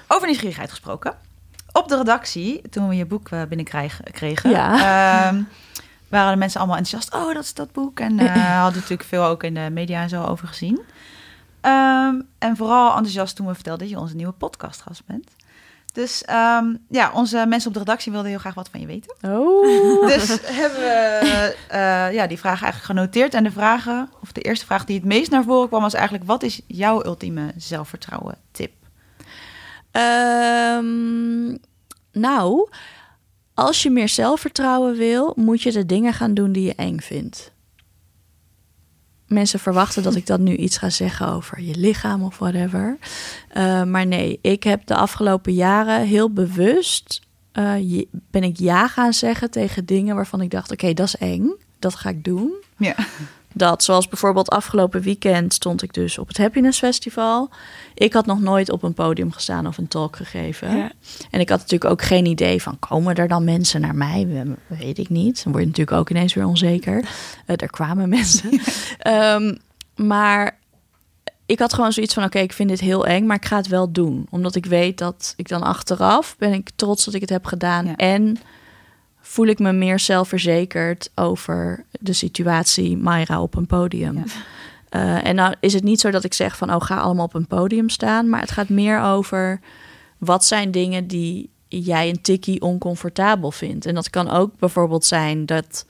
[0.07, 1.17] Over nieuwsgierigheid gesproken.
[1.71, 5.45] Op de redactie, toen we je boek binnenkregen, kregen, Ja.
[6.09, 7.13] Waren de mensen allemaal enthousiast.
[7.13, 7.99] Oh, dat is dat boek.
[7.99, 10.81] En eh hadden natuurlijk veel ook in de media en zo over gezien.
[11.61, 15.35] Ehm, en vooral enthousiast toen we vertelden dat je onze nieuwe podcastgast bent.
[15.97, 19.15] Dus ehm, ja, onze mensen op de redactie wilden heel graag wat van je weten.
[19.21, 23.33] Oh, Dus hebben we eh, ja, die vragen eigenlijk genoteerd.
[23.33, 26.25] En de vragen, of de eerste vraag die het meest naar voren kwam, was eigenlijk:
[26.25, 28.71] wat is jouw ultieme zelfvertrouwen tip?
[29.91, 31.55] Ehm,
[32.11, 32.69] nou,
[33.57, 37.51] als je meer zelfvertrouwen wil, moet je de dingen gaan doen die je eng vindt.
[39.27, 42.97] Mensen verwachten dat ik dan nu iets ga zeggen over je lichaam of whatever.
[43.57, 47.21] Uh, maar nee, ik heb de afgelopen jaren heel bewust
[47.53, 51.55] uh, ben ik ja gaan zeggen tegen dingen waarvan ik dacht: oké, dat is eng,
[51.79, 52.53] dat ga ik doen.
[52.77, 52.95] Ja.
[53.57, 57.49] Dat, zoals bijvoorbeeld afgelopen weekend stond ik dus op het Happiness Festival.
[57.93, 60.77] Ik had nog nooit op een podium gestaan of een talk gegeven.
[60.77, 60.91] Ja.
[61.31, 64.45] En ik had natuurlijk ook geen idee van, komen er dan mensen naar mij?
[64.67, 65.43] Weet ik niet.
[65.43, 66.97] Dan word je natuurlijk ook ineens weer onzeker.
[66.97, 67.05] Uh,
[67.57, 68.59] er kwamen mensen.
[69.07, 69.57] um,
[69.95, 70.57] maar
[71.45, 73.67] ik had gewoon zoiets van: oké, ik vind dit heel eng, maar ik ga het
[73.67, 74.27] wel doen.
[74.29, 77.95] Omdat ik weet dat ik dan achteraf ben ik trots dat ik het heb gedaan.
[77.95, 78.37] En
[79.37, 84.23] voel ik me meer zelfverzekerd over de situatie Mayra op een podium.
[84.95, 87.33] Uh, en nou is het niet zo dat ik zeg van: oh, ga allemaal op
[87.33, 88.29] een podium staan.
[88.29, 89.59] Maar het gaat meer over
[90.17, 93.85] wat zijn dingen die jij een tikkie oncomfortabel vindt.
[93.85, 95.85] En dat kan ook bijvoorbeeld zijn dat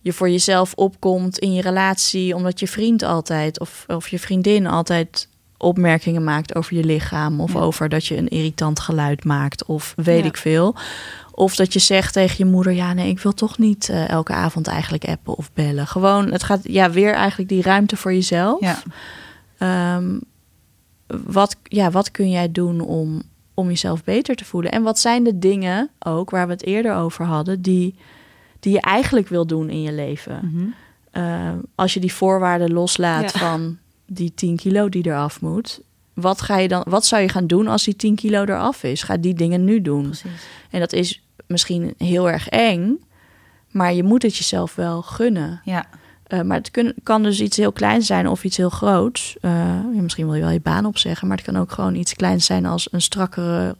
[0.00, 4.66] je voor jezelf opkomt in je relatie, omdat je vriend altijd of, of je vriendin
[4.66, 9.92] altijd opmerkingen maakt over je lichaam of over dat je een irritant geluid maakt of
[9.96, 10.74] weet ik veel.
[11.34, 14.32] Of dat je zegt tegen je moeder: Ja, nee, ik wil toch niet uh, elke
[14.32, 15.86] avond eigenlijk appen of bellen.
[15.86, 18.60] Gewoon, het gaat ja, weer eigenlijk die ruimte voor jezelf.
[18.60, 19.96] Ja.
[19.96, 20.20] Um,
[21.06, 23.22] wat, ja, wat kun jij doen om,
[23.54, 24.72] om jezelf beter te voelen?
[24.72, 27.94] En wat zijn de dingen ook waar we het eerder over hadden, die
[28.64, 30.40] die je eigenlijk wil doen in je leven.
[30.42, 30.66] Mhm.
[31.10, 35.80] Eh, als je die voorwaarden loslaat van die 10 kilo die eraf moet.
[36.14, 39.02] Wat, ga je dan, wat zou je gaan doen als die 10 kilo eraf is?
[39.02, 40.02] Ga die dingen nu doen.
[40.02, 40.46] Precies.
[40.70, 43.04] En dat is misschien heel erg eng,
[43.70, 45.60] maar je moet het jezelf wel gunnen.
[45.64, 45.86] Ja.
[46.28, 49.36] Uh, maar het kun, kan dus iets heel kleins zijn of iets heel groots.
[49.40, 52.46] Uh, misschien wil je wel je baan opzeggen, maar het kan ook gewoon iets kleins
[52.46, 53.76] zijn als een strakkere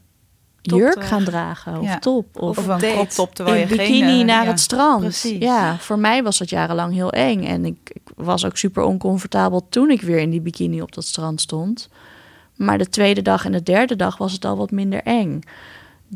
[0.61, 2.41] jurk gaan dragen of top.
[2.41, 5.01] Of, of een crop top terwijl je bikini geen, uh, naar het strand.
[5.01, 5.39] Precies.
[5.39, 7.43] Ja, voor mij was dat jarenlang heel eng.
[7.43, 11.05] En ik, ik, was ook super oncomfortabel toen ik weer in die bikini op dat
[11.05, 11.89] strand stond.
[12.55, 15.41] Maar de tweede dag en de derde dag was het al wat minder eng.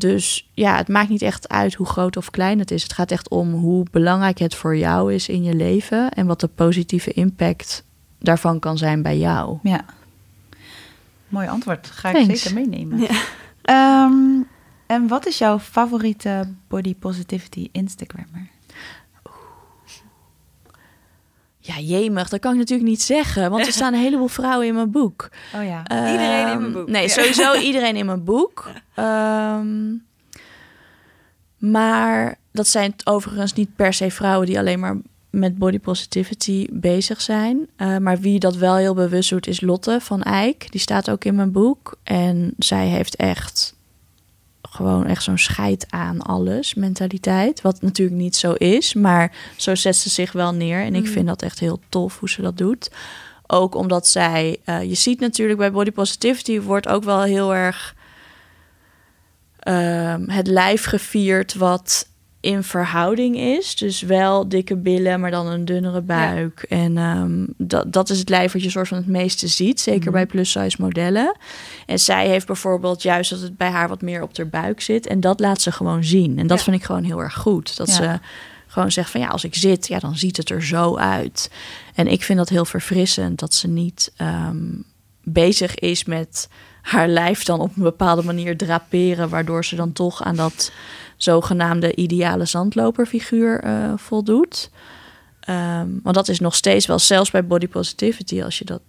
[0.00, 2.82] Dus ja, het maakt niet echt uit hoe groot of klein het is.
[2.82, 6.40] Het gaat echt om hoe belangrijk het voor jou is in je leven en wat
[6.40, 7.84] de positieve impact
[8.18, 9.58] daarvan kan zijn bij jou.
[9.62, 9.84] Ja.
[11.28, 11.86] Mooi antwoord.
[11.86, 12.98] Ga ik zeker meenemen.
[12.98, 14.04] Ja.
[14.04, 14.46] Um,
[14.86, 18.48] en wat is jouw favoriete body positivity Instagrammer?
[21.74, 24.74] Ja, jemig, dat kan ik natuurlijk niet zeggen, want er staan een heleboel vrouwen in
[24.74, 25.28] mijn boek.
[25.54, 26.88] Oh ja, iedereen in mijn boek.
[26.88, 28.70] Nee, sowieso iedereen in mijn boek.
[28.96, 30.04] Um,
[31.58, 34.96] maar dat zijn overigens niet per se vrouwen die alleen maar
[35.30, 37.68] met body positivity bezig zijn.
[37.76, 40.70] Uh, maar wie dat wel heel bewust doet, is Lotte van Eyck.
[40.70, 41.96] Die staat ook in mijn boek.
[42.02, 43.74] En zij heeft echt
[44.80, 47.60] gewoon echt zo'n scheid aan alles mentaliteit.
[47.60, 50.80] Wat natuurlijk niet zo is, maar zo zet ze zich wel neer.
[50.80, 51.10] En ik mm.
[51.10, 52.90] vind dat echt heel tof hoe ze dat doet.
[53.46, 57.94] Ook omdat zij, uh, je ziet natuurlijk bij body positivity wordt ook wel heel erg
[59.68, 62.08] uh, het lijf gevierd wat
[62.40, 63.76] in verhouding is.
[63.76, 66.62] Dus wel dikke billen, maar dan een dunnere buik.
[66.62, 69.80] En um, dat, dat is het lijf wat je soort van het meeste ziet.
[69.80, 70.12] Zeker mhm.
[70.12, 71.36] bij plus-size modellen.
[71.86, 75.06] En zij heeft bijvoorbeeld juist dat het bij haar wat meer op haar buik zit.
[75.06, 76.38] En dat laat ze gewoon zien.
[76.38, 77.76] En dat vind ik gewoon heel erg goed.
[77.76, 78.18] Dat ze
[78.66, 81.50] gewoon zegt van ja, als ik zit, ja, dan ziet het er zo uit.
[81.94, 84.84] En ik vind dat heel verfrissend dat ze niet um,
[85.22, 86.48] bezig is met
[86.82, 90.72] haar lijf dan op een bepaalde manier draperen, waardoor ze dan toch aan dat
[91.22, 94.70] zogenaamde ideale zandloperfiguur uh, voldoet.
[95.48, 98.82] Um, want dat is nog steeds wel, zelfs bij body positivity, als je dat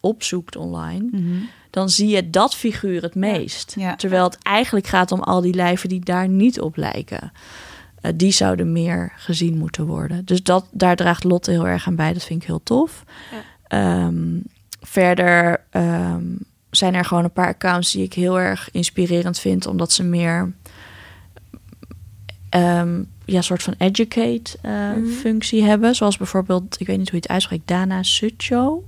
[0.00, 1.34] opzoekt online, mhm.
[1.70, 3.76] dan zie je dat figuur het meest.
[3.96, 7.32] Terwijl het eigenlijk gaat om al die lijven die daar niet op lijken.
[8.02, 10.24] Uh, die zouden meer gezien moeten worden.
[10.24, 12.12] Dus dat, daar draagt Lotte heel erg aan bij.
[12.12, 13.04] Dat vind ik heel tof.
[13.68, 14.06] Ja.
[14.06, 14.42] Um,
[14.80, 16.38] verder um,
[16.70, 20.52] zijn er gewoon een paar accounts die ik heel erg inspirerend vind, omdat ze meer
[22.56, 25.94] um, ja, soort van educate uh, mm functie hebben.
[25.94, 28.84] Zoals bijvoorbeeld, ik weet niet hoe je het uitspreekt, Dana Sucho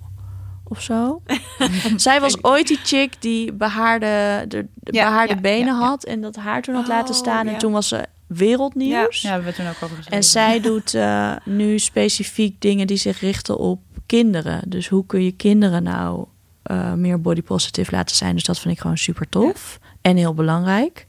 [0.65, 1.23] of zo.
[1.97, 6.75] Zij was ooit die chick die behaarde, de, behaarde benen had en dat haar toen
[6.75, 7.47] had laten oh, staan.
[7.47, 9.23] En toen was ze wereldnieuws.
[9.23, 13.59] Ja, we toen ook over En zij doet uh, nu specifiek dingen die zich richten
[13.59, 14.63] op kinderen.
[14.67, 16.27] Dus hoe kun je kinderen nou
[16.71, 18.35] uh, meer body positive laten zijn?
[18.35, 21.07] Dus dat vind ik gewoon super tof en heel belangrijk.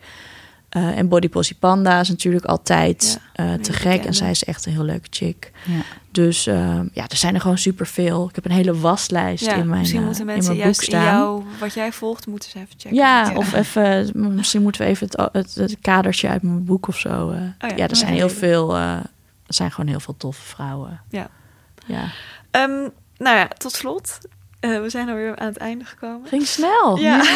[0.69, 4.05] Eh, en Body Posy Panda is natuurlijk altijd Ja, eh, te gek.
[4.05, 5.51] En zij is echt een heel leuke chick.
[5.65, 5.81] Ja.
[6.11, 8.27] Dus eh, ja, er zijn er gewoon superveel.
[8.29, 11.43] Ik heb een hele waslijst Ja, in mijn, misschien eh, moeten mensen juist in jou,
[11.59, 12.93] wat jij volgt, moeten ze even checken.
[12.97, 16.97] Ja, of even, misschien moeten we even het, het, het kadertje uit mijn boek of
[16.97, 17.29] zo.
[17.31, 17.39] eh.
[17.69, 17.83] ja.
[17.83, 19.03] er Oh, zijn heel veel, er
[19.47, 21.01] zijn gewoon heel veel toffe vrouwen.
[21.09, 21.29] Ja.
[21.85, 22.03] Ja.
[22.51, 24.17] Ehm, nou ja, tot slot.
[24.59, 26.27] Eh, we zijn alweer aan het einde gekomen.
[26.27, 26.97] Ging snel.
[26.97, 27.19] Ja.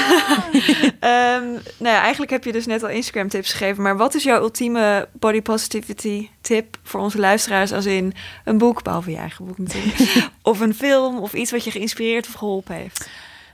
[0.99, 1.45] Ehm,
[1.77, 3.83] nou ja, eigenlijk heb je dus net al Instagram tips gegeven.
[3.83, 7.73] Maar wat is jouw ultieme body positivity tip voor onze luisteraars?
[7.73, 8.13] Als in
[8.43, 10.29] een boek, behalve je eigen boek natuurlijk.
[10.41, 13.09] of een film of iets wat je geïnspireerd of geholpen heeft.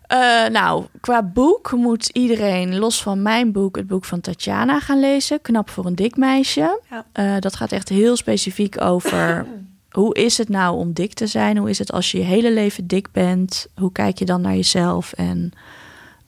[0.08, 5.00] Eh, nou, qua boek moet iedereen, los van mijn boek, het boek van Tatjana gaan
[5.00, 5.42] lezen.
[5.42, 6.82] Knap voor een dik meisje.
[6.90, 7.06] Ja.
[7.12, 9.46] Eh, dat gaat echt heel specifiek over
[9.92, 11.58] hoe is het nou om dik te zijn?
[11.58, 13.68] Hoe is het als je je hele leven dik bent?
[13.76, 15.14] Hoe kijk je dan naar jezelf?
[15.14, 15.52] En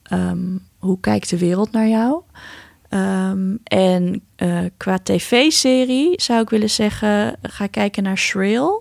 [0.02, 2.22] ehm, hoe kijkt de wereld naar jou?
[2.88, 8.80] Ehm, en eh, qua tv-serie zou ik willen zeggen, ga kijken naar Shrill.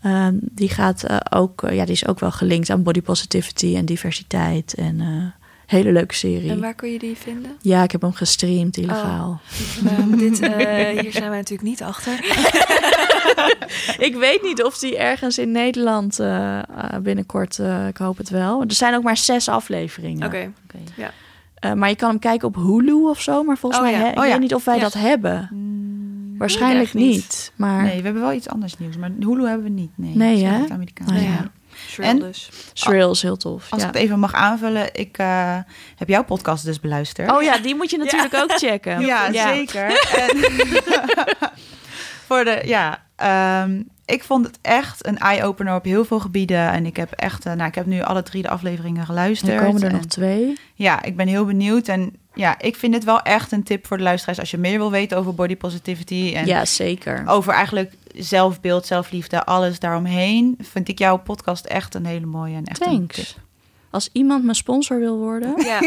[0.00, 3.76] Ehm, die gaat eh, ook, eh, ja, die is ook wel gelinkt aan body positivity
[3.76, 4.74] en diversiteit.
[4.74, 5.00] En
[5.70, 6.50] hele leuke serie.
[6.50, 7.50] En waar kun je die vinden?
[7.60, 9.40] Ja, ik heb hem gestreamd illegaal.
[9.86, 12.12] Ehm, dit, eh, hier zijn wij natuurlijk niet achter.
[14.08, 16.64] ik weet niet of die ergens in Nederland eh, eh,
[17.02, 18.60] binnenkort, eh, ik hoop het wel.
[18.62, 20.26] Er zijn ook maar zes afleveringen.
[20.26, 20.52] Oké.
[20.64, 21.10] Oké.
[21.54, 23.42] Eh, maar je kan hem kijken op Hulu of zo.
[23.44, 24.04] Maar volgens Oh mij, ja.
[24.06, 24.30] hè, ik Oh ja.
[24.30, 24.80] weet niet of wij Ja.
[24.82, 25.48] dat hebben.
[25.52, 27.06] Mm, Waarschijnlijk niet.
[27.14, 27.52] niet.
[27.56, 28.96] Maar Nee, we hebben wel iets anders nieuws.
[28.96, 29.90] Maar Hulu hebben we niet.
[29.94, 30.64] Nee, Nee, hè?
[30.72, 31.10] Amerikaans.
[31.10, 31.28] Nou ja.
[31.30, 31.50] Ja.
[31.88, 32.18] Shrill En?
[32.18, 32.48] dus.
[32.74, 33.66] Shrill is heel tof.
[33.70, 33.88] Als ja.
[33.88, 35.56] ik het even mag aanvullen, ik eh,
[35.96, 37.30] heb jouw podcast dus beluisterd.
[37.30, 39.00] Oh ja, die moet je natuurlijk ook checken.
[39.00, 39.88] Ja, zeker.
[40.28, 40.36] En
[42.26, 46.70] voor de, ja, ehm, ik vond het echt een eye-opener op heel veel gebieden.
[46.70, 49.52] En ik heb echt, eh, nou, ik heb nu alle drie de afleveringen geluisterd.
[49.52, 50.58] Er komen er En nog twee.
[50.74, 51.88] Ja, ik ben heel benieuwd.
[51.88, 54.78] En ja, ik vind dit wel echt een tip voor de luisteraars als je meer
[54.78, 56.32] wil weten over body positivity.
[56.34, 57.22] En Ja, zeker.
[57.26, 60.54] over eigenlijk zelfbeeld, zelfliefde, alles daaromheen.
[60.60, 63.10] Vind ik jouw podcast echt een hele mooie en echt een tip.
[63.12, 63.36] Thanks.
[63.90, 65.54] Als iemand mijn sponsor wil worden.
[65.64, 65.78] Ja.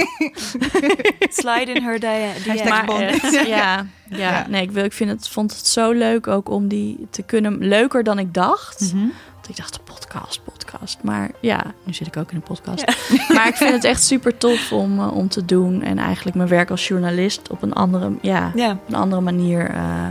[1.41, 1.99] Slide in her
[2.69, 2.85] Maar
[3.47, 4.45] ja, ja, Ja.
[4.49, 7.57] nee, ik, wil, ik vind het, vond het zo leuk ook om die te kunnen.
[7.67, 8.93] Leuker dan ik dacht.
[8.93, 9.07] Mhm.
[9.33, 10.97] Want ik dacht, podcast, podcast.
[11.03, 12.85] Maar ja, nu zit ik ook in een podcast.
[13.33, 15.81] Maar ik vind het echt super tof om, eh, om te doen.
[15.81, 18.71] En eigenlijk mijn werk als journalist op een andere, ja, Ja.
[18.71, 20.07] op een andere manier eh,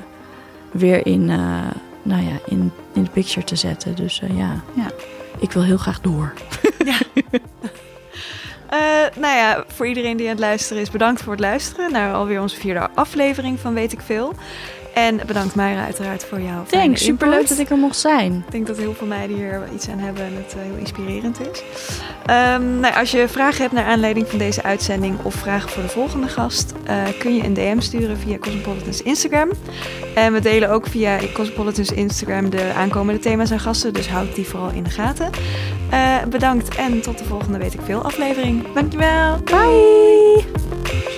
[0.70, 1.60] weer in, eh,
[2.02, 3.94] nou ja, in, in de picture te zetten.
[3.94, 4.62] Dus eh, ja.
[4.74, 4.90] Ja.
[5.38, 6.32] ik wil heel graag door.
[8.72, 8.78] Eh,
[9.16, 12.40] nou ja, voor iedereen die aan het luisteren is, bedankt voor het luisteren naar alweer
[12.40, 14.34] onze vierde aflevering van Weet ik Veel.
[14.94, 18.32] En bedankt Mayra uiteraard voor jouw fijne Thanks, superleuk dat ik er mocht zijn.
[18.46, 21.40] Ik denk dat heel veel meiden hier iets aan hebben en het eh, heel inspirerend
[21.40, 21.62] is.
[22.26, 25.88] Ehm, nou, als je vragen hebt naar aanleiding van deze uitzending of vragen voor de
[25.88, 29.50] volgende gast, eh, kun je een DM sturen via Cosmopolitan's Instagram.
[30.14, 34.48] En we delen ook via Cosmopolitan's Instagram de aankomende thema's en gasten, dus houd die
[34.48, 35.30] vooral in de gaten.
[35.90, 38.72] Eh, bedankt en tot de volgende Weet ik Veel aflevering.
[38.74, 39.38] Dankjewel.
[39.44, 41.11] Bye!